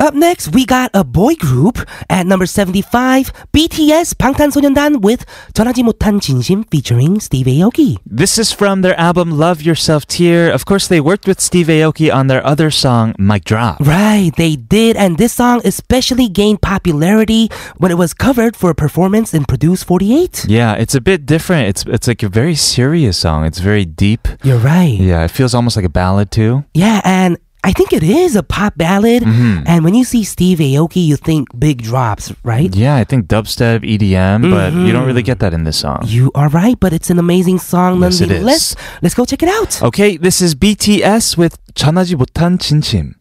Up 0.03 0.13
next, 0.13 0.53
we 0.55 0.65
got 0.65 0.89
a 0.93 1.03
boy 1.03 1.35
group 1.35 1.85
at 2.09 2.25
number 2.25 2.45
75, 2.45 3.33
BTS 3.51 4.15
방탄소년단 4.15 5.03
with 5.03 5.25
전하지 5.51 5.83
못한 5.83 6.21
진심 6.21 6.63
featuring 6.71 7.19
Steve 7.19 7.51
Aoki. 7.51 7.97
This 8.07 8.39
is 8.39 8.53
from 8.53 8.81
their 8.81 8.97
album 8.97 9.37
Love 9.37 9.61
Yourself 9.61 10.07
Tear. 10.07 10.51
Of 10.51 10.63
course, 10.63 10.87
they 10.87 11.01
worked 11.01 11.27
with 11.27 11.41
Steve 11.41 11.67
Aoki 11.67 12.07
on 12.07 12.27
their 12.27 12.39
other 12.47 12.71
song, 12.71 13.13
Mic 13.19 13.43
Drop. 13.43 13.81
Right, 13.81 14.31
they 14.37 14.55
did, 14.55 14.95
and 14.95 15.17
this 15.17 15.33
song 15.33 15.59
especially 15.65 16.29
gained 16.29 16.61
popularity 16.61 17.49
when 17.75 17.91
it 17.91 17.97
was 17.99 18.13
covered 18.13 18.55
for 18.55 18.69
a 18.69 18.75
performance 18.75 19.33
in 19.33 19.43
Produce 19.43 19.83
48. 19.83 20.45
Yeah, 20.47 20.75
it's 20.79 20.95
a 20.95 21.01
bit 21.01 21.25
different. 21.25 21.67
It's 21.67 21.83
it's 21.83 22.07
like 22.07 22.23
a 22.23 22.29
very 22.29 22.55
serious 22.55 23.17
song. 23.17 23.43
It's 23.43 23.59
very 23.59 23.83
deep. 23.83 24.29
You're 24.47 24.63
right. 24.63 24.95
Yeah, 24.95 25.25
it 25.27 25.31
feels 25.31 25.53
almost 25.53 25.75
like 25.75 25.83
a 25.83 25.91
ballad 25.91 26.31
too. 26.31 26.63
Yeah, 26.73 27.01
and 27.03 27.35
I 27.63 27.73
think 27.73 27.91
it 27.91 28.03
is 28.03 28.35
a 28.37 28.41
pop 28.41 28.77
ballad. 28.77 29.21
And 29.23 29.83
when 29.83 29.93
you 29.93 30.03
see 30.05 30.23
Steve 30.23 30.59
Aoki, 30.59 31.05
you 31.05 31.17
think 31.17 31.49
big 31.59 31.83
drops, 31.83 32.31
right? 32.43 32.73
Yeah, 32.73 32.95
I 32.95 33.03
think 33.03 33.27
dubstep, 33.27 33.83
EDM, 33.83 34.49
but 34.49 34.71
you 34.73 34.93
don't 34.93 35.05
really 35.05 35.21
get 35.21 35.39
that 35.39 35.53
in 35.53 35.65
this 35.65 35.77
song. 35.77 35.99
You 36.07 36.31
are 36.35 36.47
right, 36.49 36.79
but 36.79 36.93
it's 36.93 37.09
an 37.11 37.19
amazing 37.19 37.59
song 37.59 37.99
Yes, 38.01 38.21
it 38.21 38.29
nonetheless. 38.29 38.71
is. 38.71 38.75
Let's 39.01 39.13
go 39.13 39.25
check 39.25 39.43
it 39.43 39.49
out. 39.49 39.81
Okay, 39.83 40.15
this 40.17 40.41
is 40.41 40.55
BTS 40.55 41.37
with 41.37 41.57
전하지 41.75 42.15
못한 42.15 42.57
진심. 42.59 43.13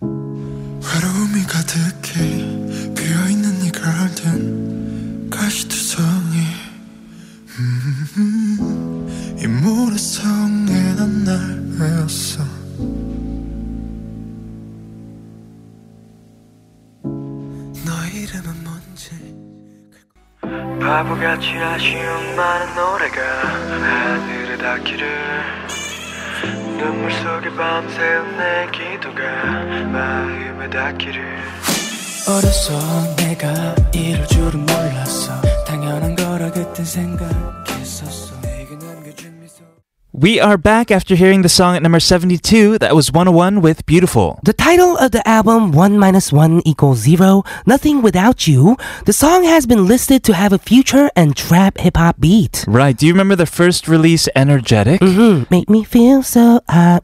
외로움이 0.00 1.42
가득해 1.46 2.94
비어있는 2.96 3.64
이 3.66 3.70
가든 3.72 5.28
가시투성이 5.30 6.38
음, 7.58 9.36
이 9.38 9.46
모래성에 9.46 10.94
난 10.96 11.24
날 11.24 11.36
외웠어 11.78 12.31
너 17.85 17.91
이름은 18.13 18.63
뭔지 18.63 19.09
바보같이 20.79 21.47
아쉬운 21.57 22.35
많은 22.35 22.75
노래가 22.75 23.21
하늘에 23.21 24.57
닿기를. 24.57 25.07
눈물 26.77 27.11
속에 27.11 27.49
밤새운 27.55 28.37
내 28.37 28.67
기도가 28.71 29.21
마음에 29.91 30.69
닿기를. 30.69 31.37
어려서 32.27 33.15
내가 33.15 33.75
이럴 33.93 34.25
줄은 34.27 34.65
몰랐어. 34.65 35.41
당연한 35.65 36.15
거라 36.15 36.51
그땐 36.51 36.85
생각 36.85 37.27
We 40.15 40.39
are 40.39 40.59
back 40.59 40.91
after 40.91 41.15
hearing 41.15 41.41
the 41.41 41.49
song 41.49 41.75
at 41.75 41.81
number 41.81 41.99
72. 41.99 42.77
That 42.77 42.95
was 42.95 43.11
Wanna 43.11 43.31
One 43.31 43.61
with 43.61 43.83
Beautiful. 43.87 44.39
The 44.43 44.53
title 44.53 44.95
of 44.95 45.09
the 45.09 45.27
album, 45.27 45.71
1 45.71 45.97
minus 45.97 46.31
1 46.31 46.61
equals 46.67 46.99
0, 46.99 47.43
Nothing 47.65 48.03
Without 48.03 48.47
You, 48.47 48.77
the 49.07 49.11
song 49.11 49.43
has 49.43 49.65
been 49.65 49.87
listed 49.87 50.23
to 50.25 50.35
have 50.35 50.53
a 50.53 50.59
future 50.59 51.09
and 51.15 51.35
trap 51.35 51.79
hip 51.79 51.97
hop 51.97 52.19
beat. 52.19 52.63
Right. 52.67 52.95
Do 52.95 53.07
you 53.07 53.13
remember 53.13 53.35
the 53.35 53.47
first 53.47 53.87
release, 53.87 54.29
Energetic? 54.35 55.01
Mm-hmm. 55.01 55.45
Make 55.49 55.67
me 55.67 55.83
feel 55.83 56.21
so 56.21 56.61
hot, 56.69 57.01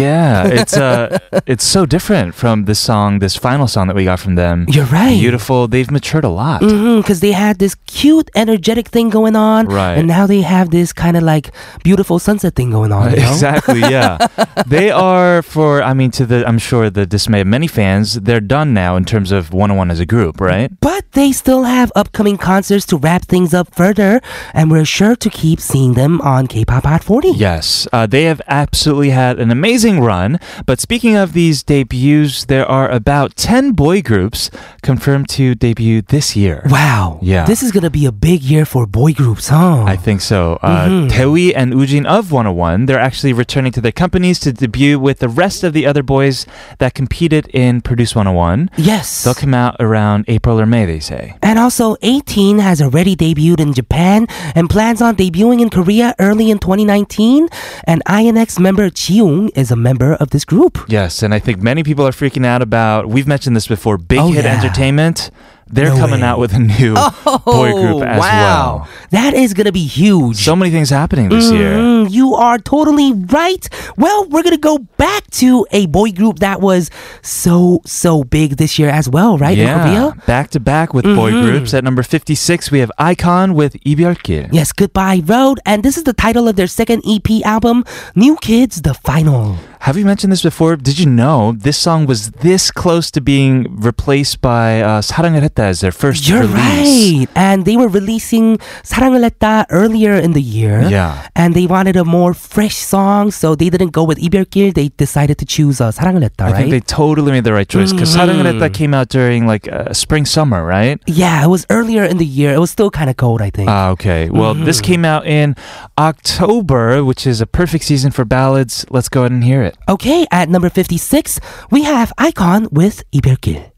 Yeah. 0.00 0.48
It's, 0.64 0.76
uh, 0.76 1.18
it's 1.46 1.64
so 1.64 1.86
different 1.86 2.34
from 2.34 2.64
this 2.64 2.80
song, 2.80 3.20
this 3.20 3.36
final 3.36 3.68
song 3.68 3.86
that 3.86 3.94
we 3.94 4.02
got 4.02 4.18
from 4.18 4.34
them. 4.34 4.66
You're 4.68 4.86
right. 4.86 5.20
Beautiful. 5.20 5.68
They've 5.68 5.92
matured 5.92 6.24
a 6.24 6.28
lot. 6.28 6.58
Because 6.60 6.72
mm-hmm, 6.72 7.20
they 7.20 7.32
had 7.32 7.60
this 7.60 7.76
cute, 7.86 8.30
energetic 8.34 8.88
thing 8.88 9.10
going 9.10 9.36
on. 9.36 9.66
Right. 9.66 9.94
And 9.94 10.08
now 10.08 10.26
they 10.26 10.40
have 10.40 10.70
this 10.70 10.92
kind 10.92 11.16
of 11.16 11.22
like 11.22 11.52
beautiful 11.84 12.18
sunset 12.18 12.54
thing 12.56 12.70
going 12.72 12.90
on. 12.90 13.10
you 13.12 13.18
know? 13.18 13.30
Exactly, 13.30 13.78
yeah. 13.80 14.16
they 14.66 14.90
are 14.90 15.42
for 15.42 15.82
I 15.82 15.92
mean 15.94 16.10
to 16.18 16.26
the 16.26 16.38
I'm 16.48 16.58
sure 16.58 16.90
the 16.90 17.06
dismay 17.06 17.42
of 17.42 17.46
many 17.46 17.68
fans, 17.68 18.06
they're 18.26 18.40
done 18.40 18.74
now 18.74 18.96
in 18.96 19.04
terms 19.04 19.30
of 19.30 19.52
Wanna 19.52 19.76
One 19.76 19.90
as 19.92 20.00
a 20.00 20.06
group, 20.06 20.40
right? 20.40 20.70
But 20.80 21.04
they 21.12 21.30
still 21.30 21.62
have 21.64 21.92
upcoming 21.94 22.38
concerts 22.38 22.86
to 22.86 22.96
wrap 22.96 23.22
things 23.26 23.54
up 23.54 23.74
further, 23.74 24.20
and 24.52 24.70
we're 24.72 24.84
sure 24.98 25.14
to 25.14 25.30
keep 25.30 25.60
seeing 25.60 25.92
them 25.94 26.20
on 26.22 26.46
K-pop 26.48 26.84
Hot 26.84 27.04
40. 27.04 27.28
Yes, 27.36 27.86
uh, 27.92 28.06
they 28.06 28.24
have 28.24 28.40
absolutely 28.48 29.10
had 29.10 29.38
an 29.38 29.50
amazing 29.50 30.00
run. 30.00 30.40
But 30.66 30.80
speaking 30.80 31.14
of 31.16 31.32
these 31.34 31.62
debuts, 31.62 32.46
there 32.46 32.66
are 32.66 32.88
about 32.90 33.36
10 33.36 33.72
boy 33.72 34.00
groups 34.02 34.50
confirmed 34.82 35.28
to 35.36 35.54
debut 35.54 36.00
this 36.02 36.34
year. 36.34 36.62
Wow. 36.70 37.18
Yeah. 37.22 37.44
This 37.44 37.62
is 37.62 37.70
gonna 37.72 37.90
be 37.90 38.06
a 38.06 38.12
big 38.12 38.42
year 38.42 38.64
for 38.64 38.86
boy 38.86 39.12
groups, 39.12 39.48
huh? 39.48 39.84
I 39.84 39.96
think 39.96 40.20
so. 40.22 40.58
Uh, 40.62 40.88
Mm-hmm. 40.94 41.56
And 41.56 41.73
Ujin 41.74 42.06
of 42.06 42.30
Wanna 42.32 42.52
One, 42.52 42.86
they're 42.86 42.98
actually 42.98 43.32
returning 43.32 43.72
to 43.72 43.80
their 43.80 43.92
companies 43.92 44.38
to 44.40 44.52
debut 44.52 44.98
with 44.98 45.18
the 45.18 45.28
rest 45.28 45.64
of 45.64 45.72
the 45.72 45.86
other 45.86 46.02
boys 46.02 46.46
that 46.78 46.94
competed 46.94 47.48
in 47.48 47.80
Produce 47.80 48.14
101. 48.14 48.70
yes. 48.76 49.24
They'll 49.24 49.34
come 49.34 49.54
out 49.54 49.76
around 49.80 50.24
April 50.28 50.60
or 50.60 50.66
May, 50.66 50.86
they 50.86 51.00
say. 51.00 51.34
And 51.42 51.58
also, 51.58 51.96
18 52.02 52.58
has 52.58 52.80
already 52.80 53.16
debuted 53.16 53.60
in 53.60 53.72
Japan 53.74 54.26
and 54.54 54.70
plans 54.70 55.02
on 55.02 55.16
debuting 55.16 55.60
in 55.60 55.68
Korea 55.70 56.14
early 56.18 56.50
in 56.50 56.58
2019. 56.58 57.48
And 57.84 58.02
INX 58.06 58.58
member 58.60 58.88
Jiung 58.90 59.50
is 59.56 59.70
a 59.70 59.76
member 59.76 60.14
of 60.14 60.30
this 60.30 60.44
group. 60.44 60.78
Yes, 60.88 61.22
and 61.22 61.34
I 61.34 61.38
think 61.40 61.60
many 61.62 61.82
people 61.82 62.06
are 62.06 62.12
freaking 62.12 62.46
out 62.46 62.62
about, 62.62 63.08
we've 63.08 63.26
mentioned 63.26 63.56
this 63.56 63.66
before, 63.66 63.98
Big 63.98 64.18
Oh, 64.20 64.28
Hit 64.30 64.44
yeah. 64.44 64.56
Entertainment. 64.56 65.30
They're 65.66 65.90
no 65.90 65.96
coming 65.96 66.20
way. 66.20 66.26
out 66.26 66.38
with 66.38 66.52
a 66.52 66.58
new 66.58 66.94
oh, 66.96 67.42
boy 67.44 67.72
group 67.72 68.02
oh, 68.02 68.02
as 68.02 68.20
wow. 68.20 68.28
well. 68.30 68.88
That 69.10 69.34
is 69.34 69.54
going 69.54 69.66
to 69.66 69.72
be 69.72 69.86
huge. 69.86 70.36
So 70.36 70.54
many 70.54 70.70
things 70.70 70.90
happening 70.90 71.28
this 71.28 71.50
mm, 71.50 71.58
year. 71.58 71.76
Mm-hmm. 71.76 72.12
You 72.12 72.34
are 72.34 72.58
totally 72.58 73.12
right. 73.12 73.68
Well, 73.96 74.28
we're 74.28 74.42
going 74.42 74.54
to 74.54 74.60
go 74.60 74.78
back 74.96 75.30
to 75.42 75.66
a 75.72 75.86
boy 75.86 76.12
group 76.12 76.40
that 76.40 76.60
was 76.60 76.90
so, 77.22 77.80
so 77.86 78.24
big 78.24 78.56
this 78.56 78.78
year 78.78 78.90
as 78.90 79.08
well, 79.08 79.38
right? 79.38 79.56
Yeah. 79.56 80.12
Back 80.26 80.50
to 80.50 80.60
back 80.60 80.94
with 80.94 81.04
mm-hmm. 81.04 81.16
boy 81.16 81.30
groups. 81.30 81.74
At 81.74 81.84
number 81.84 82.02
56, 82.02 82.70
we 82.70 82.80
have 82.80 82.90
iKON 82.98 83.54
with 83.54 83.74
Ibiarkir. 83.84 84.50
Yes, 84.52 84.72
Goodbye 84.72 85.22
Road. 85.24 85.60
And 85.64 85.82
this 85.82 85.96
is 85.96 86.04
the 86.04 86.12
title 86.12 86.48
of 86.48 86.56
their 86.56 86.66
second 86.66 87.02
EP 87.06 87.44
album, 87.44 87.84
New 88.14 88.36
Kids, 88.36 88.82
The 88.82 88.94
Final. 88.94 89.56
Have 89.84 89.98
you 89.98 90.06
mentioned 90.06 90.32
this 90.32 90.42
before? 90.42 90.76
Did 90.76 90.98
you 90.98 91.04
know 91.04 91.52
this 91.52 91.76
song 91.76 92.06
was 92.06 92.30
this 92.40 92.70
close 92.70 93.10
to 93.10 93.20
being 93.20 93.66
replaced 93.68 94.40
by 94.40 94.80
uh, 94.80 95.02
사랑을 95.02 95.42
Aleta 95.54 95.68
as 95.68 95.80
their 95.80 95.90
1st 95.90 96.28
You're 96.28 96.40
release. 96.40 96.54
right. 96.54 97.28
And 97.34 97.64
they 97.64 97.76
were 97.76 97.88
releasing 97.88 98.58
사랑 98.82 99.16
Aleta 99.16 99.66
earlier 99.70 100.14
in 100.14 100.32
the 100.32 100.42
year. 100.42 100.82
Yeah. 100.82 101.28
And 101.34 101.54
they 101.54 101.66
wanted 101.66 101.96
a 101.96 102.04
more 102.04 102.34
fresh 102.34 102.76
song, 102.76 103.30
so 103.30 103.54
they 103.54 103.70
didn't 103.70 103.90
go 103.90 104.04
with 104.04 104.18
이별길. 104.18 104.74
They 104.74 104.88
decided 104.88 105.38
to 105.38 105.46
choose 105.46 105.80
uh, 105.80 105.90
사랑 105.90 106.16
Aleta, 106.16 106.44
right? 106.44 106.54
I 106.54 106.56
think 106.58 106.70
they 106.70 106.80
totally 106.80 107.32
made 107.32 107.44
the 107.44 107.52
right 107.52 107.68
choice 107.68 107.92
because 107.92 108.16
mm-hmm. 108.16 108.72
came 108.72 108.94
out 108.94 109.08
during 109.08 109.46
like 109.46 109.68
uh, 109.70 109.92
spring 109.92 110.26
summer, 110.26 110.64
right? 110.64 111.00
Yeah, 111.06 111.44
it 111.44 111.48
was 111.48 111.66
earlier 111.70 112.04
in 112.04 112.18
the 112.18 112.26
year. 112.26 112.52
It 112.52 112.58
was 112.58 112.70
still 112.70 112.90
kind 112.90 113.10
of 113.10 113.16
cold, 113.16 113.40
I 113.40 113.50
think. 113.50 113.68
Ah, 113.70 113.90
okay. 113.90 114.30
Well, 114.30 114.54
mm-hmm. 114.54 114.64
this 114.64 114.80
came 114.80 115.04
out 115.04 115.26
in 115.26 115.54
October, 115.98 117.04
which 117.04 117.26
is 117.26 117.40
a 117.40 117.46
perfect 117.46 117.84
season 117.84 118.10
for 118.10 118.24
ballads. 118.24 118.84
Let's 118.90 119.08
go 119.08 119.22
ahead 119.22 119.32
and 119.32 119.44
hear 119.44 119.62
it. 119.62 119.76
Okay, 119.88 120.26
at 120.30 120.48
number 120.48 120.68
56, 120.68 121.40
we 121.70 121.84
have 121.84 122.12
iKON 122.18 122.72
with 122.72 123.04
이별길. 123.12 123.73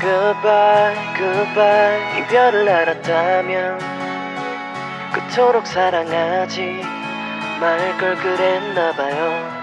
Goodbye, 0.00 0.96
goodbye 1.16 2.20
이별을 2.20 2.68
알았다면 2.68 3.78
그토록 5.12 5.66
사랑하지 5.66 6.60
말 7.60 7.98
걸 7.98 8.16
그랬나봐요. 8.16 9.62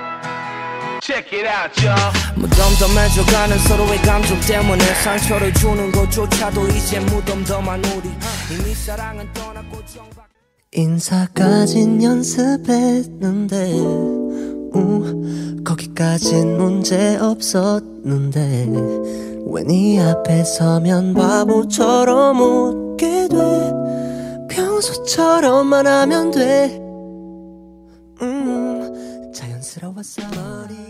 무덤덤해져가는 2.35 3.57
서로의 3.59 3.97
감정 4.03 4.39
때문에 4.41 4.83
상처를 5.03 5.51
주는 5.55 5.91
것조차도 5.91 6.67
이제 6.69 6.99
무덤덤한 6.99 7.83
우리. 7.85 8.09
이미 8.51 8.73
사랑은 8.75 9.27
떠났고 9.33 9.83
정박 9.85 10.29
인사까진 10.71 12.01
연습했는데 12.03 13.73
우, 14.73 15.63
거기까진 15.63 16.57
문제 16.57 17.17
없었는데 17.17 18.67
왜네 19.47 19.99
앞에 19.99 20.43
서면 20.43 21.13
바보처럼 21.13 22.39
웃게 22.41 23.27
돼. 23.27 23.71
평소처럼만 24.49 25.87
하면 25.87 26.31
돼. 26.31 26.77
음, 28.21 29.31
자연스러웠어 29.33 30.21
머리 30.35 30.88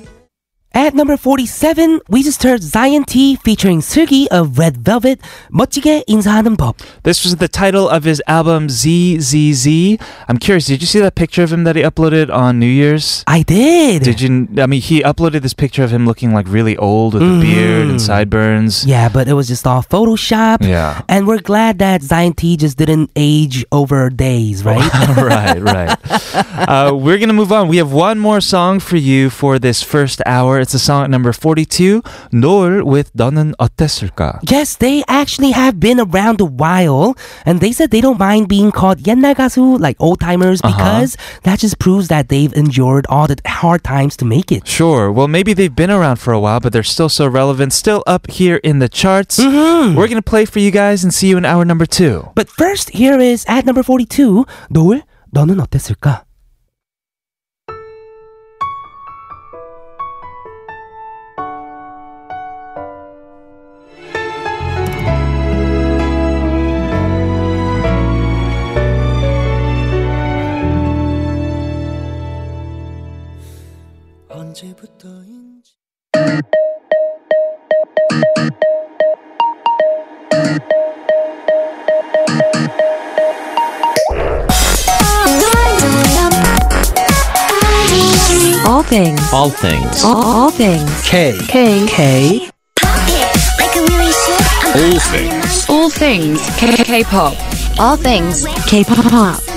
At 0.80 0.96
number 0.96 1.18
47, 1.18 2.00
we 2.08 2.24
just 2.24 2.42
heard 2.42 2.64
Zion 2.64 3.04
T 3.04 3.36
featuring 3.36 3.82
Seulgi 3.82 4.28
of 4.32 4.58
Red 4.58 4.78
Velvet, 4.78 5.20
멋지게 5.52 6.06
인사하는 6.08 6.56
법. 6.56 6.78
This 7.04 7.26
was 7.26 7.36
the 7.36 7.50
title 7.50 7.90
of 7.90 8.06
his 8.06 8.24
album 8.28 8.70
ZZZ. 8.70 10.00
I'm 10.30 10.38
curious, 10.40 10.68
did 10.68 10.80
you 10.80 10.88
see 10.88 11.02
that 11.02 11.16
picture 11.16 11.44
of 11.44 11.52
him 11.52 11.66
that 11.66 11.76
he 11.76 11.82
uploaded 11.82 12.34
on 12.34 12.60
New 12.60 12.72
Year's? 12.72 13.26
I 13.28 13.44
did. 13.44 14.04
Did 14.04 14.22
you? 14.22 14.48
I 14.58 14.68
mean, 14.68 14.80
he 14.80 15.02
uploaded 15.02 15.42
this 15.42 15.54
picture 15.54 15.84
of 15.84 15.92
him 15.92 16.06
looking 16.06 16.34
like 16.34 16.48
really 16.48 16.78
old 16.78 17.14
with 17.14 17.24
mm. 17.24 17.28
a 17.28 17.32
mm-hmm. 17.32 17.42
beard 17.42 17.88
and 17.90 18.02
sideburns. 18.02 18.86
Yeah, 18.86 19.10
but 19.10 19.28
it 19.28 19.34
was 19.34 19.50
just 19.50 19.68
all 19.68 19.84
Photoshop. 19.84 20.66
Yeah. 20.66 21.02
And 21.10 21.28
we're 21.28 21.44
glad 21.44 21.80
that 21.80 22.04
Zion 22.04 22.36
T 22.36 22.56
just 22.56 22.78
didn't 22.78 23.12
age 23.18 23.66
over 23.74 24.10
days, 24.10 24.64
right? 24.64 24.88
right, 25.18 25.60
right. 25.60 25.98
Uh, 26.60 26.92
we're 26.94 27.18
going 27.18 27.30
to 27.30 27.34
move 27.34 27.52
on. 27.54 27.68
We 27.68 27.78
have 27.78 27.92
one 27.94 28.20
more 28.20 28.42
song 28.42 28.80
for 28.80 28.98
you 28.98 29.30
for 29.30 29.58
this 29.58 29.82
first 29.82 30.22
hour. 30.26 30.60
It's 30.60 30.69
a 30.69 30.79
song 30.79 31.05
at 31.05 31.11
number 31.11 31.33
42, 31.33 32.03
노을 32.33 32.83
with 32.85 33.11
너는 33.17 33.55
어땠을까? 33.59 34.41
yes, 34.51 34.77
they 34.77 35.03
actually 35.09 35.53
have 35.53 35.81
been 35.81 35.99
around 36.01 36.41
a 36.41 36.45
while, 36.45 37.15
and 37.47 37.61
they 37.61 37.73
said 37.73 37.91
they 37.91 38.01
don't 38.01 38.19
mind 38.19 38.49
being 38.49 38.71
called 38.71 39.03
옛날 39.05 39.35
가수, 39.35 39.81
like 39.81 39.97
old 40.01 40.21
timers, 40.21 40.61
Uh-huh. 40.63 40.73
because 40.77 41.17
that 41.45 41.59
just 41.59 41.79
proves 41.79 42.09
that 42.09 42.29
they've 42.29 42.53
endured 42.55 43.07
all 43.09 43.27
the 43.27 43.37
hard 43.47 43.83
times 43.85 44.17
to 44.19 44.25
make 44.25 44.51
it. 44.53 44.67
Sure. 44.67 45.11
Well, 45.11 45.29
maybe 45.29 45.53
they've 45.55 45.75
been 45.75 45.91
around 45.91 46.17
for 46.17 46.33
a 46.33 46.41
while, 46.41 46.61
but 46.61 46.73
they're 46.73 46.83
still 46.87 47.09
so 47.09 47.27
relevant, 47.27 47.73
still 47.73 48.03
up 48.07 48.31
here 48.31 48.57
in 48.63 48.79
the 48.79 48.89
charts. 48.89 49.39
Mm-hmm. 49.39 49.95
We're 49.97 50.09
going 50.09 50.21
to 50.21 50.25
play 50.25 50.45
for 50.45 50.59
you 50.59 50.71
guys 50.71 51.05
and 51.05 51.13
see 51.13 51.29
you 51.29 51.37
in 51.37 51.45
hour 51.45 51.65
number 51.65 51.87
two. 51.87 52.29
But 52.35 52.49
first, 52.49 52.91
here 52.91 53.19
is 53.19 53.45
at 53.49 53.65
number 53.65 53.83
42, 53.83 54.45
노을, 54.71 55.03
너는 55.33 55.61
어땠을까? 55.61 56.23
언제부터인지 74.49 75.75
All 88.67 88.83
things. 88.83 89.21
All 89.33 89.51
things. 89.51 90.05
All, 90.05 90.25
all 90.25 90.51
things. 90.51 90.91
K. 91.03 91.37
K. 91.47 91.87
K. 91.87 92.51
All 94.75 94.99
things. 94.99 95.69
All 95.69 95.91
things 95.91 96.41
K- 96.57 96.83
K-pop. 96.85 97.35
All 97.79 97.97
things. 97.97 98.47
K-pop. 98.67 99.48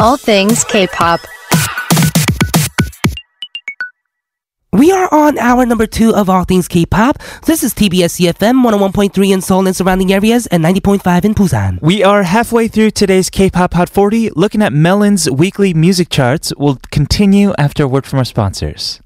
All 0.00 0.16
things 0.16 0.62
K-pop. 0.62 1.18
We 4.72 4.92
are 4.92 5.12
on 5.12 5.38
hour 5.38 5.66
number 5.66 5.88
two 5.88 6.14
of 6.14 6.30
All 6.30 6.44
Things 6.44 6.68
K-Pop. 6.68 7.18
This 7.46 7.64
is 7.64 7.74
TBS 7.74 8.20
eFM 8.20 8.64
101.3 8.64 9.32
in 9.32 9.40
Seoul 9.40 9.66
and 9.66 9.74
surrounding 9.74 10.12
areas 10.12 10.46
and 10.46 10.62
90.5 10.62 11.24
in 11.24 11.34
Busan. 11.34 11.82
We 11.82 12.04
are 12.04 12.22
halfway 12.22 12.68
through 12.68 12.92
today's 12.92 13.28
K-pop 13.28 13.74
Hot 13.74 13.88
40, 13.88 14.30
looking 14.36 14.62
at 14.62 14.72
Melon's 14.72 15.28
weekly 15.28 15.74
music 15.74 16.10
charts. 16.10 16.52
We'll 16.56 16.78
continue 16.92 17.52
after 17.58 17.82
a 17.82 17.88
word 17.88 18.06
from 18.06 18.20
our 18.20 18.24
sponsors. 18.24 19.00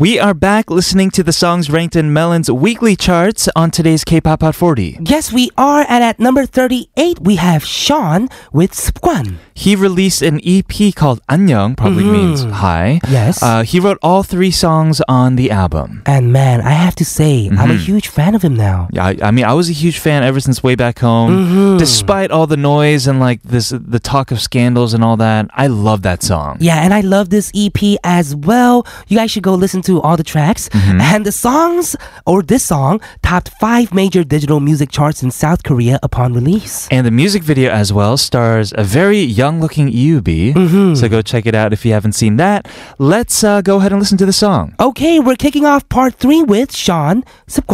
We 0.00 0.18
are 0.18 0.32
back 0.32 0.70
listening 0.70 1.10
to 1.10 1.22
the 1.22 1.30
songs 1.30 1.68
ranked 1.68 1.94
in 1.94 2.10
Melon's 2.10 2.50
weekly 2.50 2.96
charts 2.96 3.50
on 3.54 3.70
today's 3.70 4.02
K-pop 4.02 4.40
Hot 4.40 4.54
40. 4.54 4.96
Yes, 5.02 5.30
we 5.30 5.50
are. 5.58 5.84
And 5.90 6.02
at 6.02 6.18
number 6.18 6.46
38, 6.46 7.18
we 7.20 7.36
have 7.36 7.62
Shaun 7.66 8.30
with 8.50 8.72
Subkwan. 8.72 9.36
He 9.52 9.76
released 9.76 10.22
an 10.22 10.40
EP 10.42 10.94
called 10.94 11.20
안녕, 11.28 11.76
probably 11.76 12.04
mm-hmm. 12.04 12.12
means 12.14 12.44
hi. 12.44 12.98
Yes. 13.10 13.42
Uh, 13.42 13.62
he 13.62 13.78
wrote 13.78 13.98
all 14.02 14.22
three 14.22 14.50
songs 14.50 15.02
on 15.06 15.36
the 15.36 15.50
album. 15.50 16.02
And 16.06 16.32
man, 16.32 16.62
I 16.62 16.70
have 16.70 16.94
to 16.94 17.04
say, 17.04 17.48
mm-hmm. 17.48 17.58
I'm 17.58 17.70
a 17.70 17.74
mm-hmm. 17.74 17.84
huge 17.84 18.08
fan 18.08 18.34
of 18.34 18.40
him 18.40 18.56
now. 18.56 18.88
Yeah, 18.92 19.04
I, 19.04 19.18
I, 19.24 19.30
mean, 19.30 19.44
I 19.44 19.52
was 19.52 19.68
a 19.68 19.74
huge 19.74 19.98
fan 19.98 20.22
ever 20.22 20.40
since 20.40 20.62
way 20.62 20.76
back 20.76 21.00
home. 21.00 21.44
Mm-hmm. 21.44 21.76
Despite 21.76 22.30
all 22.30 22.46
the 22.46 22.56
noise 22.56 23.06
and 23.06 23.20
like 23.20 23.42
this, 23.42 23.68
the 23.68 24.00
talk 24.00 24.30
of 24.30 24.40
scandals 24.40 24.94
and 24.94 25.04
all 25.04 25.18
that, 25.18 25.50
I 25.52 25.66
love 25.66 26.00
that 26.08 26.22
song. 26.22 26.56
Yeah, 26.58 26.82
and 26.82 26.94
I 26.94 27.02
love 27.02 27.28
this 27.28 27.52
EP 27.54 27.98
as 28.02 28.34
well. 28.34 28.86
You 29.08 29.18
guys 29.18 29.30
should 29.30 29.42
go 29.42 29.52
listen 29.54 29.82
to 29.82 29.89
all 29.98 30.16
the 30.16 30.22
tracks. 30.22 30.68
And 30.74 31.24
the 31.24 31.32
songs, 31.32 31.96
or 32.26 32.42
this 32.42 32.64
song, 32.64 33.00
topped 33.22 33.48
five 33.60 33.92
major 33.94 34.22
digital 34.22 34.60
music 34.60 34.90
charts 34.90 35.22
in 35.22 35.30
South 35.30 35.62
Korea 35.64 35.98
upon 36.02 36.34
release. 36.34 36.86
And 36.90 37.06
the 37.06 37.10
music 37.10 37.42
video 37.42 37.70
as 37.70 37.92
well 37.92 38.16
stars 38.16 38.74
a 38.76 38.84
very 38.84 39.20
young-looking 39.20 39.88
Yubi. 39.90 40.96
So 40.96 41.08
go 41.08 41.22
check 41.22 41.46
it 41.46 41.54
out 41.54 41.72
if 41.72 41.84
you 41.86 41.92
haven't 41.92 42.12
seen 42.12 42.36
that. 42.36 42.68
Let's 42.98 43.42
uh, 43.42 43.62
go 43.62 43.78
ahead 43.78 43.92
and 43.92 44.00
listen 44.00 44.18
to 44.18 44.26
the 44.26 44.32
song. 44.32 44.74
Okay, 44.78 45.18
we're 45.18 45.36
kicking 45.36 45.64
off 45.64 45.88
part 45.88 46.14
three 46.14 46.42
with 46.42 46.76
Shaun 46.76 47.24
습 47.48 47.66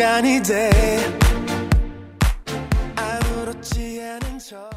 습관이 0.00 0.42
돼 0.42 0.70
아무렇지 2.96 4.00
않은 4.00 4.38
척 4.38 4.70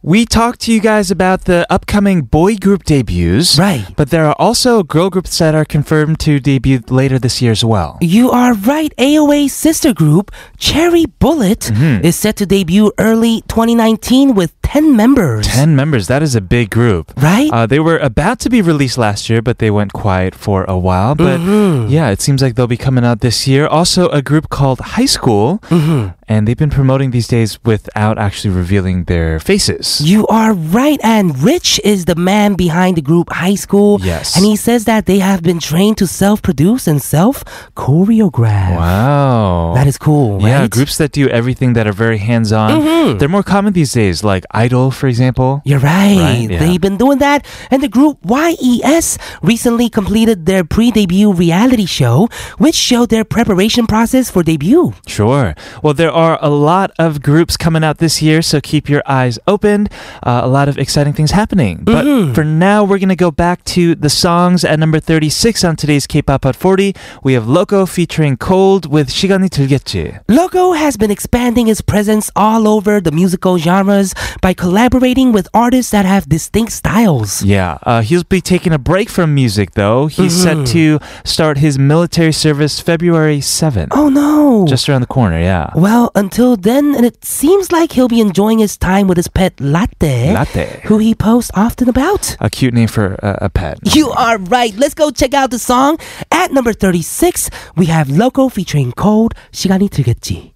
We 0.00 0.24
talked 0.24 0.60
to 0.60 0.72
you 0.72 0.80
guys 0.80 1.10
about 1.10 1.46
the 1.46 1.66
upcoming 1.68 2.22
boy 2.22 2.54
group 2.54 2.84
debuts. 2.84 3.58
Right. 3.58 3.84
But 3.96 4.10
there 4.10 4.26
are 4.26 4.36
also 4.38 4.84
girl 4.84 5.10
groups 5.10 5.36
that 5.38 5.56
are 5.56 5.64
confirmed 5.64 6.20
to 6.20 6.38
debut 6.38 6.80
later 6.88 7.18
this 7.18 7.42
year 7.42 7.50
as 7.50 7.64
well. 7.64 7.98
You 8.00 8.30
are 8.30 8.54
right. 8.54 8.94
AOA's 8.96 9.52
sister 9.52 9.92
group, 9.92 10.30
Cherry 10.56 11.06
Bullet, 11.18 11.72
is 12.04 12.14
set 12.14 12.36
to 12.36 12.46
debut 12.46 12.92
early 12.98 13.42
2019 13.48 14.34
with 14.36 14.54
10 14.73 14.95
members. 14.95 15.45
10 15.47 15.75
members. 15.75 16.07
That 16.07 16.23
is 16.23 16.33
a 16.33 16.41
big 16.41 16.71
group. 16.71 17.13
Right? 17.17 17.49
Uh, 17.53 17.67
they 17.67 17.79
were 17.79 17.99
about 17.99 18.39
to 18.39 18.49
be 18.49 18.59
released 18.61 18.97
last 18.97 19.29
year, 19.29 19.39
but 19.41 19.59
they 19.59 19.69
went 19.69 19.93
quiet 19.93 20.33
for 20.33 20.63
a 20.65 20.77
while. 20.77 21.13
But 21.13 21.39
Mm-hmm. 21.39 21.89
yeah, 21.93 22.09
it 22.09 22.21
seems 22.21 22.41
like 22.41 22.55
they'll 22.55 22.65
be 22.65 22.77
coming 22.87 23.05
out 23.05 23.19
this 23.21 23.47
year. 23.47 23.67
Also, 23.67 24.09
a 24.09 24.21
group 24.23 24.49
called 24.49 24.79
High 24.97 25.05
School. 25.05 25.59
Mm-hmm. 25.69 26.17
And 26.29 26.47
they've 26.47 26.57
been 26.57 26.71
promoting 26.71 27.11
these 27.11 27.27
days 27.27 27.59
without 27.65 28.17
actually 28.17 28.55
revealing 28.55 29.03
their 29.03 29.39
faces. 29.39 30.01
You 30.01 30.25
are 30.27 30.53
right. 30.53 30.97
And 31.03 31.37
Rich 31.37 31.79
is 31.83 32.05
the 32.05 32.15
man 32.15 32.55
behind 32.55 32.95
the 32.97 33.01
group 33.03 33.27
High 33.31 33.55
School. 33.55 33.99
Yes. 34.01 34.35
And 34.35 34.43
he 34.45 34.55
says 34.55 34.85
that 34.85 35.05
they 35.05 35.19
have 35.19 35.43
been 35.43 35.59
trained 35.59 35.97
to 35.97 36.07
self 36.07 36.41
produce 36.41 36.87
and 36.87 36.99
self 37.01 37.43
choreograph. 37.75 38.75
Wow. 38.75 39.73
That 39.75 39.85
is 39.85 39.97
cool, 39.97 40.41
Yeah, 40.41 40.65
groups 40.67 40.97
that 40.97 41.11
do 41.11 41.27
everything 41.27 41.73
that 41.73 41.85
are 41.87 41.93
very 42.05 42.17
hands 42.17 42.51
on. 42.51 42.81
Mhm. 42.81 43.19
They're 43.19 43.29
more 43.37 43.43
common 43.43 43.73
these 43.73 43.91
days, 43.91 44.23
like 44.23 44.45
Idol, 44.63 44.91
for 44.91 45.07
example. 45.07 45.61
You're 45.65 45.83
right. 45.83 46.17
right? 46.17 46.49
Yeah. 46.49 46.59
They've 46.59 46.79
been 46.79 46.95
doing 46.95 47.19
that. 47.19 47.45
And 47.69 47.83
the 47.83 47.89
group 47.89 48.19
YES 48.23 49.17
recently 49.41 49.89
completed 49.89 50.45
their 50.45 50.63
pre 50.63 50.91
debut 50.91 51.33
reality 51.33 51.85
show, 51.85 52.29
which 52.57 52.75
showed 52.75 53.09
their 53.09 53.25
preparation 53.25 53.87
process 53.87 54.31
for 54.31 54.41
debut. 54.41 54.93
Sure. 55.07 55.53
Well, 55.83 55.93
there 55.93 56.11
are 56.11 56.39
a 56.41 56.49
lot 56.49 56.91
of 56.97 57.21
groups 57.21 57.57
coming 57.57 57.83
out 57.83 57.97
this 57.97 58.21
year, 58.21 58.41
so 58.41 58.61
keep 58.61 58.87
your 58.87 59.03
eyes 59.05 59.37
open. 59.47 59.87
Uh, 60.23 60.41
a 60.43 60.47
lot 60.47 60.69
of 60.69 60.77
exciting 60.77 61.13
things 61.13 61.31
happening. 61.31 61.83
But 61.83 62.05
mm-hmm. 62.05 62.33
for 62.33 62.43
now, 62.43 62.83
we're 62.83 62.99
going 62.99 63.09
to 63.09 63.19
go 63.19 63.31
back 63.31 63.63
to 63.75 63.95
the 63.95 64.09
songs 64.09 64.63
at 64.63 64.79
number 64.79 64.99
36 64.99 65.63
on 65.63 65.75
today's 65.75 66.07
K 66.07 66.21
pop 66.21 66.45
at 66.45 66.55
40. 66.55 66.95
We 67.23 67.33
have 67.33 67.47
Loco 67.47 67.85
featuring 67.85 68.37
Colde 68.37 68.85
with 68.87 69.09
시간이 69.09 69.49
들겠지. 69.49 70.19
Loco 70.29 70.71
has 70.73 70.95
been 70.95 71.11
expanding 71.11 71.67
his 71.67 71.81
presence 71.81 72.31
all 72.35 72.67
over 72.67 73.01
the 73.01 73.11
musical 73.11 73.57
genres 73.57 74.13
by 74.41 74.52
by 74.53 74.61
collaborating 74.61 75.31
with 75.31 75.47
artists 75.53 75.91
that 75.91 76.05
have 76.05 76.27
distinct 76.29 76.71
styles. 76.71 77.43
Yeah, 77.43 77.77
uh, 77.83 78.01
he'll 78.01 78.23
be 78.23 78.41
taking 78.41 78.73
a 78.73 78.77
break 78.77 79.09
from 79.09 79.33
music 79.33 79.71
though. 79.71 80.07
He's 80.07 80.33
set 80.33 80.57
mm-hmm. 80.57 80.99
to 80.99 80.99
start 81.25 81.57
his 81.57 81.79
military 81.79 82.31
service 82.31 82.79
February 82.79 83.39
7th. 83.39 83.89
Oh 83.91 84.09
no! 84.09 84.65
Just 84.67 84.87
around 84.87 85.01
the 85.01 85.07
corner, 85.07 85.39
yeah. 85.39 85.71
Well, 85.75 86.11
until 86.15 86.55
then, 86.55 86.95
and 86.95 87.05
it 87.05 87.23
seems 87.25 87.71
like 87.71 87.93
he'll 87.93 88.07
be 88.07 88.21
enjoying 88.21 88.59
his 88.59 88.77
time 88.77 89.07
with 89.07 89.17
his 89.17 89.27
pet 89.27 89.53
Latte. 89.59 90.33
Latte. 90.33 90.81
Who 90.85 90.97
he 90.97 91.15
posts 91.15 91.51
often 91.55 91.89
about. 91.89 92.37
A 92.39 92.49
cute 92.49 92.73
name 92.73 92.87
for 92.87 93.17
uh, 93.25 93.47
a 93.47 93.49
pet. 93.49 93.79
You 93.95 94.11
are 94.11 94.37
right. 94.37 94.75
Let's 94.75 94.93
go 94.93 95.09
check 95.11 95.33
out 95.33 95.49
the 95.51 95.59
song. 95.59 95.97
At 96.31 96.51
number 96.51 96.73
36, 96.73 97.49
we 97.75 97.87
have 97.87 98.09
Loco 98.09 98.49
featuring 98.49 98.91
Colde, 98.91 99.35
시간이 99.51 99.89
들겠지. 99.89 100.52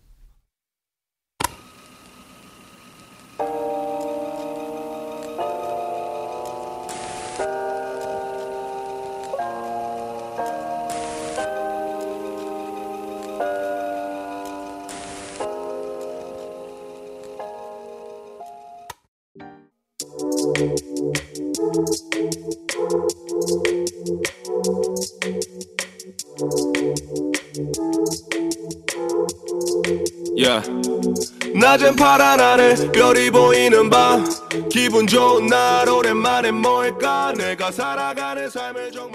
낮은 31.59 31.95
파란 31.95 32.39
하늘 32.39 32.75
별이 32.91 33.31
보이는 33.31 33.89
밤. 33.89 34.23
기분 34.69 35.07
좋은 35.07 35.47
날 35.47 35.89
오랜만에 35.89 36.51
뭐 36.51 36.81
할까? 36.81 37.33
내가 37.35 37.71
살아가는 37.71 38.47
삶을 38.47 38.91
살아 38.91 39.06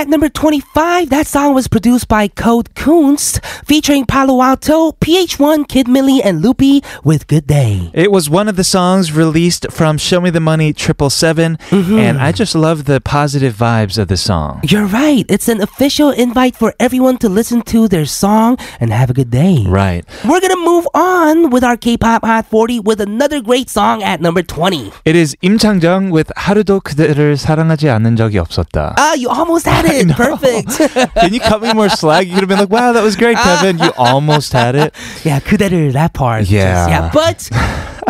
At 0.00 0.08
number 0.08 0.30
25, 0.30 1.10
that 1.10 1.26
song 1.26 1.52
was 1.52 1.68
produced 1.68 2.08
by 2.08 2.26
Code 2.26 2.74
Kunst, 2.74 3.44
featuring 3.66 4.06
Palo 4.06 4.40
Alto, 4.40 4.92
PH1, 4.92 5.68
Kid 5.68 5.88
Milli, 5.88 6.22
and 6.24 6.40
Loopy 6.40 6.82
with 7.04 7.26
Good 7.26 7.46
Day. 7.46 7.90
It 7.92 8.10
was 8.10 8.30
one 8.30 8.48
of 8.48 8.56
the 8.56 8.64
songs 8.64 9.12
released 9.12 9.70
from 9.70 9.98
Show 9.98 10.22
Me 10.22 10.30
the 10.30 10.40
Money 10.40 10.72
777, 10.72 11.58
mm-hmm. 11.68 11.98
and 11.98 12.16
I 12.16 12.32
just 12.32 12.54
love 12.54 12.86
the 12.86 13.02
positive 13.02 13.52
vibes 13.52 13.98
of 13.98 14.08
the 14.08 14.16
song. 14.16 14.62
You're 14.64 14.86
right. 14.86 15.26
It's 15.28 15.48
an 15.48 15.60
official 15.60 16.08
invite 16.12 16.56
for 16.56 16.72
everyone 16.80 17.18
to 17.18 17.28
listen 17.28 17.60
to 17.68 17.86
their 17.86 18.06
song 18.06 18.56
and 18.80 18.94
have 18.94 19.10
a 19.10 19.12
good 19.12 19.30
day. 19.30 19.66
Right. 19.68 20.06
We're 20.24 20.40
going 20.40 20.56
to 20.56 20.64
move 20.64 20.88
on 20.94 21.50
with 21.50 21.62
our 21.62 21.76
K 21.76 21.98
pop 21.98 22.24
Hot 22.24 22.46
40 22.46 22.80
with 22.80 23.02
another 23.02 23.42
great 23.42 23.68
song 23.68 24.02
at 24.02 24.22
number 24.22 24.42
20. 24.42 24.92
It 25.04 25.14
is 25.14 25.36
Im 25.42 25.58
Chang 25.58 25.78
Jung 25.82 26.10
with 26.10 26.32
하루도 26.36 26.80
그대를 26.80 27.36
사랑하지 27.36 27.90
않은 27.90 28.16
적이 28.16 28.38
없었다. 28.38 28.94
Ah, 28.96 29.10
uh, 29.10 29.14
you 29.14 29.28
almost 29.28 29.68
had 29.68 29.84
it. 29.84 29.89
Perfect. 29.89 30.77
Can 31.15 31.33
you 31.33 31.39
cut 31.39 31.61
me 31.61 31.73
more 31.73 31.89
slack? 31.89 32.25
You 32.27 32.33
could 32.33 32.41
have 32.41 32.49
been 32.49 32.59
like, 32.59 32.69
wow, 32.69 32.93
that 32.93 33.03
was 33.03 33.15
great, 33.15 33.37
Kevin. 33.37 33.79
You 33.79 33.91
almost 33.97 34.53
had 34.53 34.75
it. 34.75 34.93
yeah, 35.23 35.39
그대를 35.39 35.93
that 35.93 36.13
part. 36.13 36.45
Yeah. 36.49 36.87
yeah. 36.87 37.11
But 37.13 37.49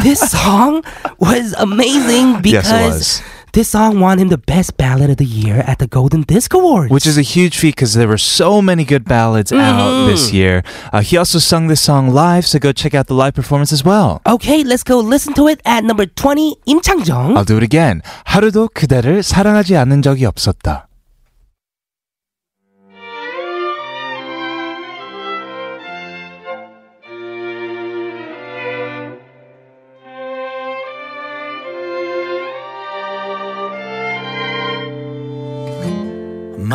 this 0.03 0.19
song 0.19 0.83
was 1.19 1.53
amazing 1.57 2.41
because 2.41 2.69
Yes, 2.69 2.71
it 2.71 2.87
was. 2.87 3.23
this 3.53 3.69
song 3.69 3.99
won 4.01 4.19
him 4.19 4.27
the 4.27 4.37
best 4.37 4.75
ballad 4.77 5.09
of 5.09 5.17
the 5.17 5.25
year 5.25 5.63
at 5.65 5.79
the 5.79 5.87
Golden 5.87 6.23
Disc 6.23 6.53
Awards. 6.53 6.91
Which 6.91 7.07
is 7.07 7.17
a 7.17 7.21
huge 7.21 7.57
feat 7.57 7.75
because 7.75 7.93
there 7.93 8.07
were 8.07 8.17
so 8.19 8.61
many 8.61 8.83
good 8.83 9.05
ballads 9.05 9.51
out 9.53 10.07
this 10.07 10.33
year. 10.33 10.61
Uh, 10.91 10.99
he 11.01 11.15
also 11.17 11.39
sung 11.39 11.67
this 11.67 11.79
song 11.81 12.09
live, 12.11 12.45
so 12.45 12.59
go 12.59 12.71
check 12.73 12.93
out 12.93 13.07
the 13.07 13.13
live 13.15 13.33
performance 13.33 13.71
as 13.71 13.83
well. 13.85 14.21
Okay, 14.27 14.63
let's 14.63 14.83
go 14.83 14.99
listen 14.99 15.33
to 15.35 15.47
it 15.47 15.61
at 15.65 15.83
number 15.85 16.05
20, 16.05 16.57
임창정. 16.67 17.37
I'll 17.37 17.45
do 17.45 17.55
it 17.57 17.63
again. 17.63 18.01
하루도 18.25 18.69
그대를 18.73 19.23
사랑하지 19.23 19.77
않는 19.77 20.01
적이 20.01 20.25
없었다. 20.25 20.87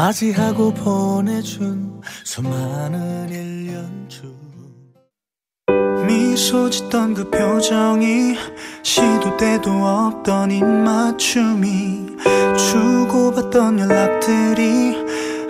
맞이하고 0.05 0.71
보내준 0.71 1.99
수많은 2.23 3.27
1년 3.27 4.07
중 4.07 4.35
미소 6.05 6.69
짓던 6.69 7.15
그 7.15 7.27
표정이 7.31 8.35
시도 8.83 9.35
때도 9.35 9.71
없던 9.71 10.51
입맞춤이 10.51 12.17
주고받던 12.55 13.79
연락들이 13.79 14.95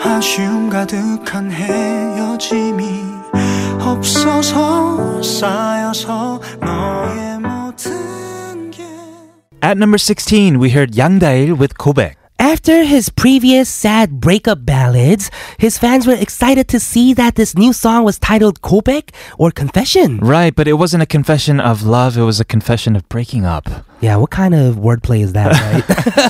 아쉬움 0.02 0.70
가득한 0.70 1.52
헤어짐이 1.52 2.86
없어서 3.82 5.22
쌓여서 5.22 6.40
너의 6.62 7.40
모든 7.40 8.72
게 8.72 8.84
At 9.62 9.76
number 9.76 9.98
16, 9.98 10.62
we 10.62 10.70
heard 10.70 10.98
양다일 10.98 11.60
with 11.60 11.76
고백. 11.78 12.25
After 12.40 12.84
his 12.84 13.10
previous 13.10 13.70
sad 13.70 14.20
breakup 14.20 14.66
ballads, 14.66 15.32
his 15.58 15.78
fans 15.78 16.06
were 16.06 16.16
excited 16.16 16.68
to 16.68 16.80
see 16.80 17.14
that 17.14 17.36
this 17.36 17.56
new 17.56 17.72
song 17.72 18.04
was 18.04 18.20
titled 18.20 18.62
Kobek 18.62 19.14
or 19.38 19.52
Confession. 19.52 20.18
Right, 20.20 20.54
but 20.54 20.68
it 20.68 20.74
wasn't 20.74 21.04
a 21.04 21.06
confession 21.06 21.60
of 21.60 21.84
love, 21.84 22.18
it 22.18 22.24
was 22.24 22.40
a 22.42 22.46
confession 22.46 22.96
of 22.96 23.08
breaking 23.08 23.46
up. 23.46 23.70
Yeah, 24.02 24.18
what 24.18 24.30
kind 24.30 24.54
of 24.54 24.76
wordplay 24.76 25.22
is 25.22 25.34
that, 25.34 25.54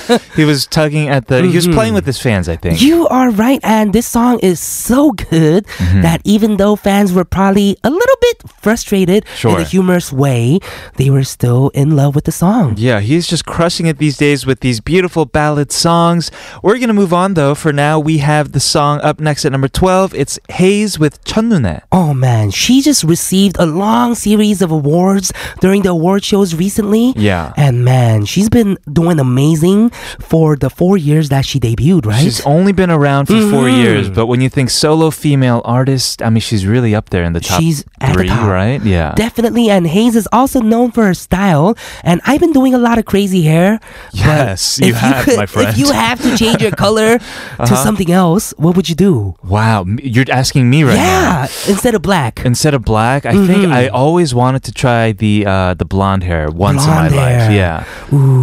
right? 0.08 0.22
he 0.36 0.44
was 0.44 0.66
tugging 0.66 1.08
at 1.08 1.26
the. 1.26 1.42
He 1.42 1.54
was 1.54 1.66
playing 1.66 1.88
mm-hmm. 1.88 1.94
with 1.96 2.06
his 2.06 2.20
fans, 2.20 2.48
I 2.48 2.56
think. 2.56 2.80
You 2.80 3.08
are 3.08 3.30
right, 3.30 3.60
and 3.64 3.92
this 3.92 4.06
song 4.06 4.38
is 4.40 4.60
so 4.60 5.12
good 5.12 5.66
mm-hmm. 5.66 6.02
that 6.02 6.20
even 6.24 6.58
though 6.58 6.76
fans 6.76 7.12
were 7.12 7.24
probably 7.24 7.76
a 7.82 7.90
little 7.90 8.16
bit 8.20 8.42
frustrated 8.48 9.26
sure. 9.34 9.56
in 9.56 9.62
a 9.62 9.64
humorous 9.64 10.12
way, 10.12 10.60
they 10.94 11.10
were 11.10 11.24
still 11.24 11.70
in 11.70 11.96
love 11.96 12.14
with 12.14 12.24
the 12.24 12.32
song. 12.32 12.74
Yeah, 12.76 13.00
he's 13.00 13.26
just 13.26 13.46
crushing 13.46 13.86
it 13.86 13.98
these 13.98 14.16
days 14.16 14.46
with 14.46 14.60
these 14.60 14.80
beautiful 14.80 15.24
ballad 15.24 15.72
songs. 15.72 16.30
We're 16.62 16.78
gonna 16.78 16.94
move 16.94 17.12
on 17.12 17.34
though. 17.34 17.54
For 17.56 17.72
now, 17.72 17.98
we 17.98 18.18
have 18.18 18.52
the 18.52 18.60
song 18.60 19.00
up 19.00 19.18
next 19.18 19.44
at 19.44 19.50
number 19.50 19.68
twelve. 19.68 20.14
It's 20.14 20.38
Heize 20.50 21.00
with 21.00 21.22
Chunune. 21.24 21.82
Oh 21.90 22.14
man, 22.14 22.52
she 22.52 22.80
just 22.80 23.02
received 23.02 23.56
a 23.58 23.66
long 23.66 24.14
series 24.14 24.62
of 24.62 24.70
awards 24.70 25.32
during 25.60 25.82
the 25.82 25.90
award 25.90 26.24
shows 26.24 26.54
recently. 26.54 27.12
Yeah 27.16 27.54
and 27.56 27.84
man, 27.84 28.24
she's 28.26 28.48
been 28.48 28.76
doing 28.92 29.18
amazing 29.18 29.90
for 30.20 30.56
the 30.56 30.68
four 30.70 30.96
years 30.98 31.28
that 31.30 31.44
she 31.44 31.58
debuted, 31.58 32.06
right? 32.06 32.22
She's 32.22 32.40
only 32.44 32.72
been 32.72 32.90
around 32.90 33.26
for 33.26 33.40
four 33.50 33.64
Mhm. 33.64 33.76
years, 33.82 34.08
but 34.10 34.26
when 34.26 34.40
you 34.40 34.48
think 34.48 34.68
solo 34.70 35.10
female 35.10 35.62
artist, 35.64 36.22
I 36.22 36.28
mean, 36.30 36.40
she's 36.40 36.66
really 36.66 36.94
up 36.94 37.10
there 37.10 37.24
in 37.24 37.32
the 37.32 37.40
top 37.40 37.60
She's 37.60 37.84
at 38.00 38.16
the 38.16 38.24
top. 38.26 38.46
right? 38.46 38.80
Yeah. 38.84 39.12
Definitely, 39.16 39.70
and 39.70 39.86
Heize 39.86 40.14
is 40.16 40.28
also 40.32 40.60
known 40.60 40.90
for 40.92 41.04
her 41.06 41.14
style. 41.14 41.76
And 42.04 42.20
I've 42.26 42.40
been 42.40 42.52
doing 42.52 42.74
a 42.74 42.78
lot 42.78 42.98
of 42.98 43.04
crazy 43.06 43.42
hair. 43.42 43.80
Yes, 44.12 44.78
you 44.82 44.94
have, 44.94 45.24
could- 45.24 45.36
my 45.36 45.46
friend. 45.46 45.68
If 45.70 45.78
you 45.78 45.90
have 45.92 46.20
to 46.22 46.36
change 46.36 46.60
your 46.62 46.70
color 46.72 47.18
to 47.18 47.24
Uh-huh. 47.62 47.76
something 47.76 48.10
else, 48.10 48.52
what 48.58 48.76
would 48.76 48.88
you 48.88 48.94
do? 48.94 49.34
wow, 49.46 49.84
you're 50.02 50.24
asking 50.30 50.68
me 50.68 50.82
right 50.84 50.96
now. 50.96 51.46
yeah, 51.46 51.46
instead 51.68 51.94
of 51.94 52.02
black. 52.02 52.42
Instead 52.44 52.74
of 52.74 52.82
black, 52.84 53.24
I 53.26 53.32
think 53.32 53.64
Mhm. 53.66 53.72
I 53.72 53.88
always 53.88 54.34
wanted 54.34 54.62
to 54.64 54.72
try 54.72 55.12
the 55.12 55.46
uh, 55.46 55.74
the 55.74 55.84
blonde 55.84 56.22
hair 56.24 56.48
once 56.50 56.84
Blonde 56.84 57.12
in 57.12 57.16
my 57.16 57.22
life. 57.38 57.45
Yeah, 57.50 57.84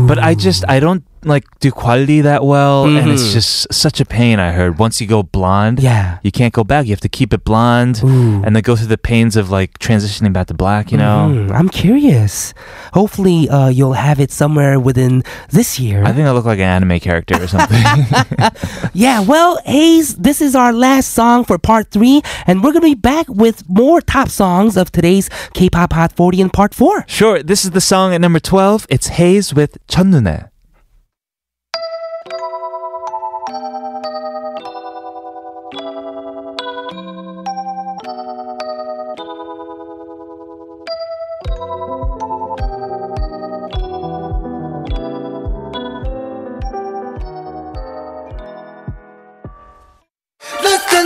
but 0.08 0.20
I 0.20 0.36
just 0.36 0.64
I 0.68 0.80
don't 0.80 1.04
like 1.26 1.46
do 1.60 1.72
quality 1.72 2.22
that 2.22 2.44
well, 2.44 2.86
mm-hmm. 2.86 2.98
and 2.98 3.12
it's 3.12 3.24
mm-hmm. 3.24 3.34
just 3.34 3.74
such 3.74 4.00
a 4.00 4.06
pain. 4.06 4.40
I 4.40 4.52
heard 4.52 4.80
once 4.80 5.02
you 5.02 5.08
go 5.08 5.24
blonde, 5.24 5.80
yeah, 5.80 6.20
you 6.24 6.32
can't 6.32 6.54
go 6.54 6.64
back. 6.64 6.86
You 6.86 6.92
have 6.92 7.02
to 7.02 7.10
keep 7.10 7.34
it 7.34 7.44
blonde, 7.44 8.02
Ooh. 8.04 8.44
and 8.44 8.56
then 8.56 8.62
go 8.62 8.76
through 8.76 8.88
the 8.88 8.98
pains 8.98 9.36
of 9.36 9.50
like 9.50 9.80
transitioning 9.80 10.34
back 10.34 10.48
to 10.48 10.54
black. 10.54 10.92
You 10.92 10.98
know, 10.98 11.32
mm, 11.32 11.52
I'm 11.52 11.70
curious. 11.70 12.54
Hopefully, 12.94 13.50
uh, 13.50 13.70
you'll 13.70 13.94
have 13.94 14.20
it 14.20 14.32
somewhere 14.32 14.80
within 14.80 15.24
this 15.50 15.80
year. 15.80 16.04
I 16.04 16.14
think 16.14 16.28
I 16.28 16.32
look 16.32 16.46
like 16.46 16.60
an 16.60 16.66
anime 16.66 17.00
character 17.00 17.42
or 17.42 17.48
something. 17.48 17.82
yeah. 18.94 19.22
Well, 19.22 19.60
Heize, 19.66 20.16
this 20.18 20.42
is 20.42 20.56
our 20.56 20.74
last 20.74 21.14
song 21.14 21.44
for 21.44 21.58
part 21.58 21.90
three, 21.92 22.22
and 22.46 22.64
we're 22.64 22.74
gonna 22.74 22.82
be 22.82 22.96
back 22.96 23.28
with 23.30 23.68
more 23.70 24.02
top 24.02 24.30
songs 24.30 24.78
of 24.78 24.92
today's 24.92 25.30
K-pop 25.54 25.94
Hot 25.94 26.12
40 26.12 26.42
in 26.42 26.50
part 26.50 26.74
four. 26.74 27.06
Sure. 27.08 27.42
This 27.42 27.66
is 27.66 27.72
the 27.72 27.82
song 27.82 28.14
at 28.14 28.22
number 28.22 28.40
twelve. 28.40 28.86
It's 28.90 29.10
Heize 29.10 29.54
with 29.54 29.78
첫눈에. 29.88 30.53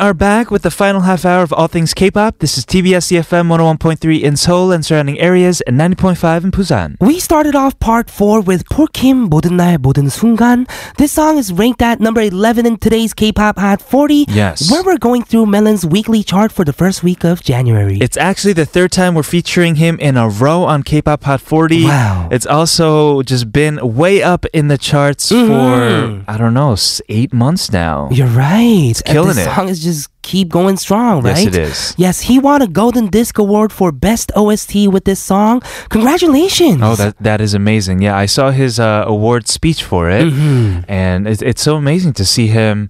are 0.00 0.14
back 0.14 0.50
with 0.50 0.62
the 0.62 0.70
final 0.70 1.02
half 1.02 1.26
hour 1.26 1.42
of 1.42 1.52
All 1.52 1.68
Things 1.68 1.92
K-pop. 1.92 2.38
This 2.38 2.56
is 2.56 2.64
TBS 2.64 3.12
EFM 3.12 3.48
101.3 3.54 4.22
in 4.22 4.34
Seoul 4.34 4.72
and 4.72 4.84
surrounding 4.84 5.20
areas 5.20 5.60
and 5.62 5.78
90.5 5.78 6.44
in 6.44 6.50
Busan. 6.50 6.96
We 7.00 7.20
started 7.20 7.54
off 7.54 7.78
part 7.80 8.08
4 8.08 8.40
with 8.40 8.64
Paul 8.70 8.88
모든 9.28 9.56
날 9.56 9.76
모든 9.76 10.08
순간. 10.08 10.66
This 10.96 11.12
song 11.12 11.36
is 11.36 11.52
ranked 11.52 11.82
at 11.82 12.00
number 12.00 12.22
11 12.22 12.64
in 12.64 12.78
today's 12.78 13.12
K-pop 13.12 13.58
Hot 13.58 13.82
40. 13.82 14.24
Yes. 14.28 14.70
Where 14.70 14.82
we're 14.82 14.96
going 14.96 15.22
through 15.22 15.46
Melon's 15.46 15.84
weekly 15.84 16.22
chart 16.22 16.50
for 16.50 16.64
the 16.64 16.72
first 16.72 17.02
week 17.04 17.22
of 17.22 17.42
January. 17.42 17.98
It's 18.00 18.16
actually 18.16 18.54
the 18.54 18.64
third 18.64 18.92
time 18.92 19.14
we're 19.14 19.22
featuring 19.22 19.74
him 19.74 19.98
in 20.00 20.16
a 20.16 20.30
row 20.30 20.64
on 20.64 20.82
K-pop 20.82 21.24
Hot 21.24 21.42
40. 21.42 21.84
Wow. 21.84 22.28
It's 22.32 22.46
also 22.46 23.20
just 23.22 23.52
been 23.52 23.78
way 23.96 24.22
up 24.22 24.46
in 24.54 24.68
the 24.68 24.78
charts 24.78 25.30
mm-hmm. 25.30 26.24
for 26.24 26.24
I 26.26 26.38
don't 26.38 26.54
know, 26.54 26.74
8 27.08 27.34
months 27.34 27.70
now. 27.70 28.08
You're 28.10 28.28
right. 28.28 28.88
It's 28.88 29.02
killing 29.02 29.36
it. 29.36 29.44
song 29.44 29.68
is 29.68 29.82
just 29.82 29.89
keep 30.22 30.48
going 30.58 30.76
strong, 30.76 31.22
right? 31.22 31.36
Yes, 31.44 31.46
it 31.50 31.56
is. 31.56 31.94
Yes, 31.96 32.16
he 32.28 32.36
won 32.38 32.60
a 32.62 32.66
Golden 32.80 33.06
Disc 33.18 33.38
Award 33.38 33.70
for 33.72 33.90
Best 33.92 34.30
OST 34.36 34.74
with 34.94 35.04
this 35.04 35.20
song. 35.32 35.62
Congratulations. 35.88 36.80
Oh, 36.82 36.94
that 36.96 37.14
that 37.28 37.40
is 37.40 37.52
amazing. 37.54 37.96
Yeah, 38.02 38.16
I 38.24 38.26
saw 38.26 38.50
his 38.50 38.78
uh, 38.80 39.04
award 39.06 39.42
speech 39.48 39.80
for 39.90 40.10
it, 40.18 40.26
Mhm. 40.32 40.84
and 40.88 41.26
it's, 41.30 41.42
it's 41.50 41.62
so 41.62 41.76
amazing 41.76 42.12
to 42.20 42.24
see 42.24 42.48
him 42.48 42.88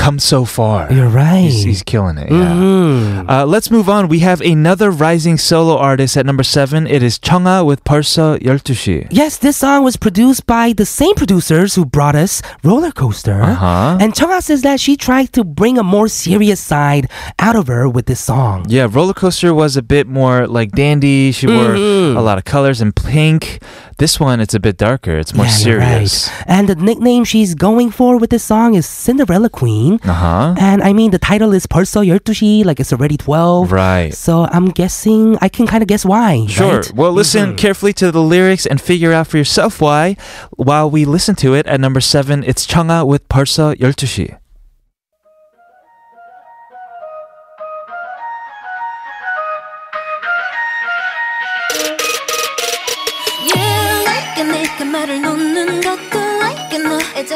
come 0.00 0.18
so 0.18 0.44
far. 0.46 0.90
You're 0.90 1.08
right. 1.08 1.42
He's, 1.42 1.62
he's 1.62 1.82
killing 1.82 2.16
it. 2.16 2.30
Yeah. 2.30 2.54
Mm-hmm. 2.54 3.30
Uh, 3.30 3.44
let's 3.44 3.70
move 3.70 3.88
on. 3.88 4.08
We 4.08 4.20
have 4.20 4.40
another 4.40 4.90
rising 4.90 5.36
solo 5.36 5.76
artist 5.76 6.16
at 6.16 6.24
number 6.24 6.42
seven. 6.42 6.86
It 6.86 7.02
is 7.02 7.18
Chungha 7.18 7.66
with 7.66 7.84
Parsa 7.84 8.38
Yeltushi. 8.40 9.08
Yes, 9.10 9.36
this 9.36 9.58
song 9.58 9.84
was 9.84 9.96
produced 9.98 10.46
by 10.46 10.72
the 10.72 10.86
same 10.86 11.14
producers 11.14 11.74
who 11.74 11.84
brought 11.84 12.16
us 12.16 12.40
Roller 12.64 12.92
Coaster. 12.92 13.42
Uh-huh. 13.42 13.98
And 14.00 14.14
Chungha 14.14 14.42
says 14.42 14.62
that 14.62 14.80
she 14.80 14.96
tried 14.96 15.34
to 15.34 15.44
bring 15.44 15.76
a 15.76 15.82
more 15.82 16.08
serious 16.08 16.60
side 16.60 17.10
out 17.38 17.56
of 17.56 17.66
her 17.66 17.86
with 17.86 18.06
this 18.06 18.20
song. 18.20 18.64
Yeah, 18.68 18.88
Roller 18.90 19.14
Coaster 19.14 19.52
was 19.52 19.76
a 19.76 19.82
bit 19.82 20.06
more 20.06 20.46
like 20.46 20.72
dandy. 20.72 21.30
She 21.32 21.46
mm-hmm. 21.46 22.14
wore 22.14 22.18
a 22.18 22.22
lot 22.24 22.38
of 22.38 22.44
colors 22.44 22.80
and 22.80 22.96
pink. 22.96 23.62
This 24.00 24.18
one, 24.18 24.40
it's 24.40 24.54
a 24.54 24.60
bit 24.60 24.78
darker. 24.78 25.18
It's 25.18 25.34
more 25.34 25.44
yeah, 25.44 25.52
serious. 25.52 26.28
Right. 26.28 26.44
And 26.46 26.70
the 26.70 26.74
nickname 26.74 27.22
she's 27.24 27.54
going 27.54 27.90
for 27.90 28.16
with 28.16 28.30
this 28.30 28.42
song 28.42 28.72
is 28.72 28.86
Cinderella 28.86 29.50
Queen. 29.50 30.00
Uh-huh. 30.02 30.54
And 30.58 30.82
I 30.82 30.94
mean, 30.94 31.10
the 31.10 31.18
title 31.18 31.52
is 31.52 31.66
parsa 31.66 32.00
yertushi 32.02 32.64
like 32.64 32.80
it's 32.80 32.94
already 32.94 33.18
12. 33.18 33.70
Right. 33.70 34.14
So 34.14 34.48
I'm 34.50 34.70
guessing, 34.70 35.36
I 35.42 35.50
can 35.50 35.66
kind 35.66 35.82
of 35.82 35.86
guess 35.86 36.06
why. 36.06 36.46
Sure. 36.46 36.76
Right? 36.76 36.92
Well, 36.94 37.12
listen 37.12 37.48
mm-hmm. 37.48 37.56
carefully 37.56 37.92
to 38.00 38.10
the 38.10 38.22
lyrics 38.22 38.64
and 38.64 38.80
figure 38.80 39.12
out 39.12 39.26
for 39.26 39.36
yourself 39.36 39.82
why. 39.82 40.16
While 40.56 40.90
we 40.90 41.04
listen 41.04 41.34
to 41.44 41.52
it 41.52 41.66
at 41.66 41.78
number 41.78 42.00
seven, 42.00 42.42
it's 42.42 42.66
Chungha 42.66 43.06
with 43.06 43.28
parsa 43.28 43.76
yertushi 43.76 44.38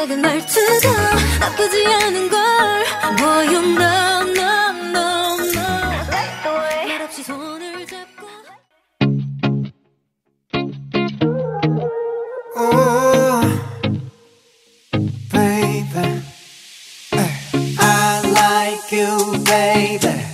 작은 0.05 0.21
말투도 0.21 0.89
나쁘지 1.39 1.87
않은 1.87 2.29
걸 2.29 2.85
Boy 3.17 3.47
you 3.47 3.61
know 3.61 4.21
no 4.29 4.69
no 4.91 5.39
no 5.51 5.87
말없이 6.87 7.23
손을 7.23 7.87
잡고 7.87 8.27
baby. 19.43 20.25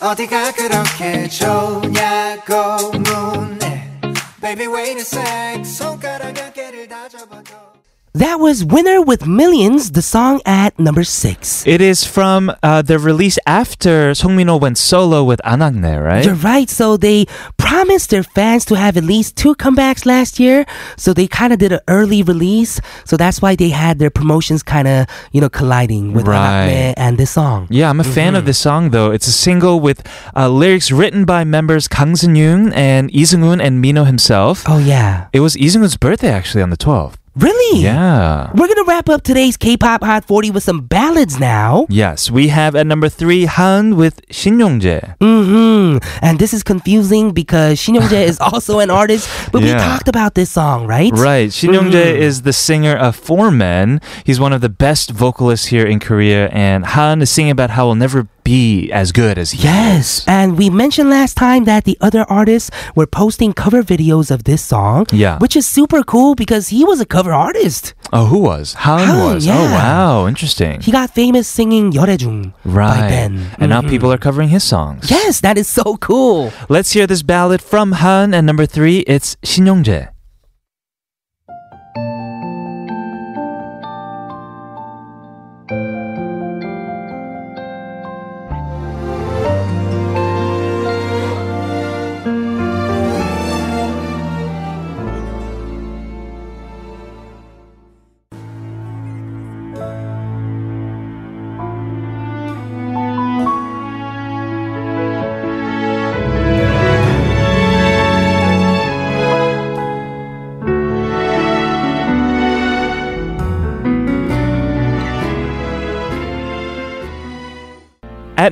어디가 0.00 0.52
그렇게 0.52 1.28
좋냐고 1.28 2.90
묻네. 2.92 4.00
Baby, 4.40 4.66
wait 4.66 4.98
a 4.98 5.00
sec. 5.00 5.64
손가락 5.64 6.34
몇 6.34 6.52
개를 6.52 6.86
다져봐도. 6.86 7.73
That 8.16 8.38
was 8.38 8.64
Winner 8.64 9.02
with 9.02 9.26
Millions, 9.26 9.90
the 9.90 10.00
song 10.00 10.40
at 10.46 10.78
number 10.78 11.02
six. 11.02 11.66
It 11.66 11.80
is 11.80 12.04
from 12.04 12.52
uh, 12.62 12.80
the 12.80 12.96
release 13.00 13.40
after 13.44 14.14
Song 14.14 14.36
Min-ho 14.36 14.56
went 14.56 14.78
solo 14.78 15.24
with 15.24 15.40
Anakne, 15.44 16.00
right? 16.00 16.24
You're 16.24 16.36
right. 16.36 16.70
So 16.70 16.96
they 16.96 17.26
promised 17.56 18.10
their 18.10 18.22
fans 18.22 18.64
to 18.66 18.76
have 18.76 18.96
at 18.96 19.02
least 19.02 19.34
two 19.34 19.56
comebacks 19.56 20.06
last 20.06 20.38
year. 20.38 20.64
So 20.96 21.12
they 21.12 21.26
kind 21.26 21.52
of 21.52 21.58
did 21.58 21.72
an 21.72 21.80
early 21.88 22.22
release. 22.22 22.80
So 23.04 23.16
that's 23.16 23.42
why 23.42 23.56
they 23.56 23.70
had 23.70 23.98
their 23.98 24.10
promotions 24.10 24.62
kind 24.62 24.86
of, 24.86 25.06
you 25.32 25.40
know, 25.40 25.48
colliding 25.48 26.12
with 26.12 26.28
Right. 26.28 26.68
Anakne 26.70 26.94
and 26.96 27.18
this 27.18 27.32
song. 27.32 27.66
Yeah, 27.68 27.90
I'm 27.90 27.98
a 27.98 28.04
fan 28.04 28.36
of 28.36 28.46
this 28.46 28.58
song 28.58 28.90
though. 28.90 29.10
It's 29.10 29.26
a 29.26 29.32
single 29.32 29.80
with 29.80 30.06
uh, 30.36 30.48
lyrics 30.48 30.92
written 30.92 31.24
by 31.24 31.42
members 31.42 31.88
Kang 31.88 32.12
Seung-yoon 32.14 32.72
and 32.76 33.10
Lee 33.12 33.22
Seung-hoon 33.24 33.60
and 33.60 33.80
Mino 33.80 34.04
himself. 34.04 34.62
Oh, 34.68 34.78
yeah. 34.78 35.26
It 35.32 35.40
was 35.40 35.56
Lee 35.56 35.66
Seung-hoon's 35.66 35.96
birthday 35.96 36.30
actually 36.30 36.62
on 36.62 36.70
the 36.70 36.76
12th. 36.76 37.14
Really? 37.36 37.82
Yeah. 37.82 38.50
We're 38.52 38.68
going 38.68 38.76
to 38.76 38.84
wrap 38.86 39.08
up 39.08 39.22
today's 39.22 39.56
K-pop 39.56 40.04
Hot 40.04 40.24
40 40.24 40.52
with 40.52 40.62
some 40.62 40.82
ballads 40.86 41.40
now. 41.40 41.86
Yes, 41.88 42.30
we 42.30 42.48
have 42.48 42.76
at 42.76 42.86
number 42.86 43.08
three 43.08 43.46
Han 43.46 43.96
with 43.96 44.20
Shin 44.30 44.60
Yong-jae. 44.60 45.16
hmm 45.20 45.98
And 46.22 46.38
this 46.38 46.54
is 46.54 46.62
confusing 46.62 47.32
because 47.32 47.78
Shin 47.80 47.96
Young-jae 47.96 48.24
is 48.24 48.38
also 48.52 48.78
an 48.78 48.88
artist, 48.90 49.28
but 49.50 49.62
we 49.62 49.70
talked 49.72 50.06
about 50.06 50.34
this 50.36 50.50
song, 50.50 50.86
right? 50.86 51.10
Right, 51.12 51.52
Shin 51.52 51.72
Yong-jae 51.72 51.90
Mhm. 52.14 52.18
is 52.18 52.42
the 52.42 52.52
singer 52.52 52.94
of 52.94 53.16
Four 53.16 53.50
Men. 53.50 54.00
He's 54.22 54.38
one 54.38 54.52
of 54.52 54.60
the 54.60 54.68
best 54.68 55.10
vocalists 55.10 55.66
here 55.66 55.84
in 55.84 55.98
Korea, 55.98 56.48
and 56.50 56.86
Han 56.86 57.20
is 57.20 57.30
singing 57.30 57.50
about 57.50 57.70
how 57.70 57.86
he'll 57.86 57.94
never 57.96 58.28
be 58.43 58.89
as 58.91 59.11
good 59.11 59.37
as 59.37 59.51
he 59.51 59.61
Yes, 59.63 60.19
is. 60.19 60.25
and 60.27 60.57
we 60.57 60.69
mentioned 60.69 61.09
last 61.09 61.35
time 61.37 61.65
that 61.65 61.83
the 61.85 61.97
other 62.01 62.25
artists 62.29 62.71
were 62.95 63.05
posting 63.05 63.53
cover 63.53 63.83
videos 63.83 64.31
of 64.31 64.43
this 64.45 64.63
song. 64.63 65.05
Yeah. 65.11 65.37
Which 65.37 65.55
is 65.55 65.67
super 65.67 66.01
cool 66.03 66.33
because 66.35 66.69
he 66.69 66.83
was 66.83 66.99
a 66.99 67.05
cover 67.05 67.31
artist. 67.31 67.93
Oh, 68.11 68.25
who 68.25 68.39
was? 68.39 68.73
Han, 68.85 69.05
Han, 69.07 69.19
was. 69.35 69.47
Oh, 69.47 69.51
yeah. 69.53 69.71
wow, 69.73 70.27
interesting. 70.27 70.81
He 70.81 70.91
got 70.91 71.11
famous 71.13 71.47
singing 71.47 71.91
열애중 71.93 72.53
right. 72.65 73.01
by 73.01 73.07
Ben. 73.09 73.51
And 73.59 73.69
now 73.69 73.81
Mhm. 73.81 73.89
people 73.89 74.11
are 74.11 74.17
covering 74.17 74.49
his 74.49 74.63
songs. 74.63 75.11
Yes, 75.11 75.41
that 75.41 75.57
is 75.57 75.67
so 75.67 75.97
cool. 75.97 76.51
Let's 76.69 76.91
hear 76.93 77.05
this 77.05 77.21
ballad 77.21 77.61
from 77.61 77.91
Han. 78.01 78.33
And 78.33 78.47
number 78.47 78.65
three, 78.65 78.99
it's 79.05 79.37
Shin 79.43 79.67
Yong-jae. 79.67 80.09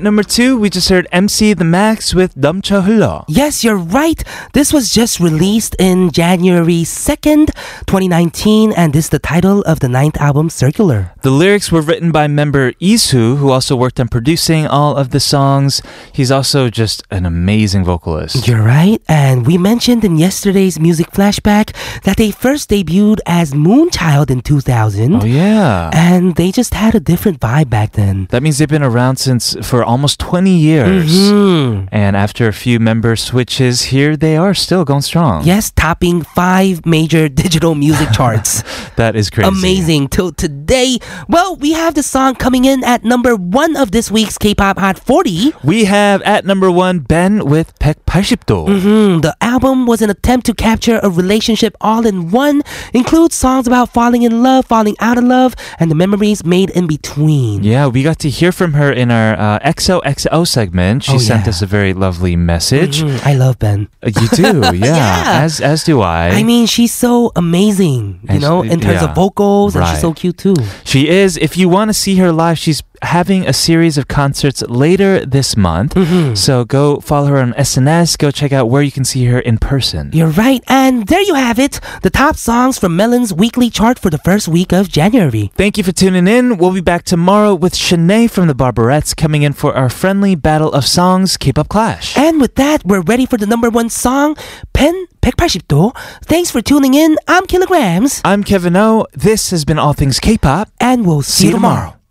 number 0.03 0.23
two, 0.23 0.59
we 0.59 0.69
just 0.69 0.89
heard 0.89 1.07
MC 1.13 1.53
The 1.53 1.65
Max 1.65 2.15
with 2.15 2.35
Dumcha 2.35 2.83
Hullo. 2.83 3.25
Yes, 3.29 3.63
you're 3.63 3.77
right. 3.77 4.23
This 4.53 4.73
was 4.73 4.93
just 4.93 5.21
released 5.21 5.77
in 5.79 6.11
January 6.11 6.83
2nd, 6.83 7.55
2019, 7.87 8.73
and 8.73 8.93
this 8.93 9.07
is 9.07 9.11
the 9.11 9.19
title 9.19 9.63
of 9.63 9.81
the 9.81 9.89
ninth 9.89 10.17
album, 10.21 10.51
Circular. 10.51 11.13
The 11.23 11.31
lyrics 11.31 11.71
were 11.71 11.81
written 11.81 12.11
by 12.11 12.27
member 12.27 12.73
Isu, 12.73 13.37
who 13.37 13.51
also 13.51 13.77
worked 13.77 14.01
on 14.01 14.09
producing 14.09 14.67
all 14.67 14.97
of 14.97 15.11
the 15.11 15.21
songs. 15.21 15.83
He's 16.13 16.31
also 16.31 16.69
just 16.69 17.03
an 17.11 17.25
amazing 17.25 17.85
vocalist. 17.85 18.49
You're 18.49 18.63
right. 18.63 19.01
And 19.09 19.47
we 19.47 19.57
mentioned 19.59 20.05
in 20.05 20.17
yesterday's 20.17 20.81
music 20.81 21.11
flashback 21.11 21.75
that 22.03 22.17
they 22.17 22.31
first 22.31 22.71
debuted 22.71 23.21
as 23.27 23.53
Moonchild 23.53 24.31
in 24.31 24.41
2000. 24.41 25.15
Oh, 25.15 25.25
yeah. 25.25 25.91
And 25.93 26.35
they 26.37 26.51
just 26.51 26.75
had 26.75 26.95
a 26.95 27.01
different 27.01 27.41
vibe 27.41 27.71
back 27.71 27.93
then. 27.93 28.27
That 28.31 28.43
means 28.43 28.59
they've 28.59 28.69
been 28.69 28.83
around 28.83 29.17
since 29.17 29.55
for 29.63 29.85
almost 29.93 30.19
20 30.19 30.57
years. 30.57 31.13
Mhm. 31.13 31.89
And 31.93 32.17
after 32.17 32.49
a 32.49 32.53
few 32.53 32.81
member 32.81 33.15
switches, 33.17 33.93
here 33.93 34.17
they 34.17 34.37
are 34.37 34.55
still 34.55 34.85
going 34.85 35.03
strong. 35.03 35.45
Yes, 35.45 35.71
topping 35.71 36.23
five 36.35 36.85
major 36.87 37.29
digital 37.29 37.75
music 37.75 38.09
charts. 38.19 38.65
That 38.97 39.17
is 39.17 39.31
crazy. 39.31 39.49
Amazing. 39.49 40.09
Till 40.09 40.33
today, 40.33 40.99
well, 41.29 41.57
we 41.57 41.73
have 41.73 41.95
the 41.95 42.03
song 42.03 42.35
coming 42.35 42.65
in 42.65 42.85
at 42.85 43.05
number 43.05 43.35
one 43.37 43.77
of 43.77 43.91
this 43.91 44.11
week's 44.11 44.37
K-pop 44.39 44.79
Hot 44.79 44.99
40. 44.99 45.53
We 45.65 45.85
have 45.85 46.23
at 46.23 46.45
number 46.45 46.71
one 46.71 47.01
Ben 47.01 47.45
with 47.45 47.73
180도. 47.79 48.67
Hmm, 48.83 49.21
the 49.21 49.37
album 49.41 49.87
was 49.87 50.03
an 50.03 50.11
attempt 50.11 50.47
to 50.47 50.55
capture 50.55 51.01
a 51.03 51.09
relationship 51.11 51.77
all 51.81 52.07
in 52.07 52.31
one, 52.31 52.63
includes 52.93 53.35
songs 53.35 53.67
about 53.67 53.91
falling 53.93 54.23
in 54.23 54.43
love, 54.43 54.67
falling 54.67 54.97
out 55.01 55.19
of 55.19 55.25
love, 55.25 55.55
and 55.79 55.91
the 55.91 55.95
memories 55.95 56.45
made 56.45 56.71
in 56.71 56.87
between. 56.87 57.63
Yeah, 57.65 57.87
we 57.87 58.03
got 58.03 58.19
to 58.21 58.31
hear 58.31 58.53
from 58.53 58.75
her 58.75 58.93
in 58.93 59.11
our 59.11 59.35
uh, 59.39 59.59
XOXO 59.61 60.47
segment. 60.47 61.05
She 61.05 61.15
Oh, 61.15 61.19
sent 61.19 61.45
yeah. 61.45 61.51
us 61.51 61.63
a 61.63 61.67
very 61.67 61.93
lovely 61.95 62.37
message. 62.37 63.03
Mhm, 63.03 63.25
I 63.27 63.35
love 63.35 63.59
Ben. 63.59 63.89
Uh, 64.03 64.11
you 64.21 64.29
do, 64.29 64.43
yeah, 64.77 64.93
Yeah. 64.93 65.43
As 65.45 65.61
as 65.61 65.85
do 65.85 66.01
I. 66.01 66.29
I 66.31 66.43
mean, 66.43 66.67
she's 66.67 66.93
so 66.93 67.33
amazing, 67.37 68.21
you 68.25 68.29
And 68.37 68.41
know, 68.43 68.63
she- 68.65 68.71
in 68.71 68.81
terms 68.83 69.03
yeah, 69.03 69.11
of 69.11 69.15
vocals, 69.15 69.77
and 69.77 69.87
she's 69.87 70.01
so 70.01 70.13
cute 70.13 70.39
too. 70.39 70.55
She 70.85 71.09
is. 71.09 71.37
If 71.37 71.57
you 71.57 71.69
want 71.69 71.89
to 71.89 71.95
see 71.95 72.17
her 72.17 72.33
live, 72.33 72.59
she's 72.59 72.83
having 73.03 73.47
a 73.47 73.53
series 73.53 73.99
of 73.99 74.07
concerts 74.09 74.63
later 74.69 75.25
this 75.27 75.57
month. 75.57 75.95
Mhm. 75.95 76.37
So 76.37 76.65
go 76.65 77.01
follow 77.01 77.27
her 77.29 77.39
on 77.39 77.53
SNS. 77.59 78.17
Go 78.17 78.31
check 78.31 78.53
out 78.53 78.69
where 78.71 78.83
you 78.83 78.93
can 78.93 79.05
see 79.05 79.25
her 79.27 79.39
in 79.41 79.59
person. 79.59 80.11
You're 80.13 80.35
right, 80.47 80.63
and 80.69 81.07
there 81.09 81.21
you 81.23 81.35
have 81.35 81.59
it 81.59 81.81
the 82.03 82.11
top 82.11 82.37
songs 82.37 82.79
from 82.79 82.97
Melon's 82.97 83.33
weekly 83.33 83.69
chart 83.71 83.99
for 83.99 84.11
the 84.11 84.19
first 84.19 84.47
week 84.49 84.73
of 84.73 84.89
January. 84.89 85.51
Thank 85.57 85.77
you 85.79 85.85
for 85.85 85.93
tuning 85.93 86.27
in. 86.29 86.57
We'll 86.59 86.73
be 86.73 86.81
back 86.81 87.03
tomorrow 87.05 87.55
with 87.55 87.75
Shinae 87.75 88.31
from 88.31 88.47
the 88.47 88.55
Barberettes 88.55 89.15
coming 89.17 89.43
in 89.43 89.53
for 89.53 89.75
our 89.75 89.89
friendly 89.89 90.35
battle 90.35 90.73
of 90.73 90.87
songs, 90.87 91.37
K-pop 91.37 91.69
Clash. 91.69 92.17
And 92.17 92.41
with 92.41 92.55
that, 92.57 92.85
we're 92.85 93.03
ready 93.03 93.27
for 93.27 93.37
the 93.37 93.47
number 93.47 93.69
one 93.71 93.89
song, 93.91 94.37
Ben 94.73 95.07
180도. 95.23 95.93
Thanks 96.25 96.51
for 96.51 96.61
tuning 96.63 96.95
in. 96.95 97.17
I'm 97.29 97.47
Killagramz, 97.47 98.21
I'm 98.25 98.43
Kevin 98.45 98.77
O. 98.77 99.07
This 99.13 99.51
has 99.51 99.65
been 99.65 99.79
All 99.79 99.93
Things 99.95 100.19
K-pop. 100.21 100.69
and 100.81 101.07
we'll 101.07 101.23
see, 101.23 101.47
you 101.47 101.53
tomorrow. 101.53 101.91
사 101.91 102.02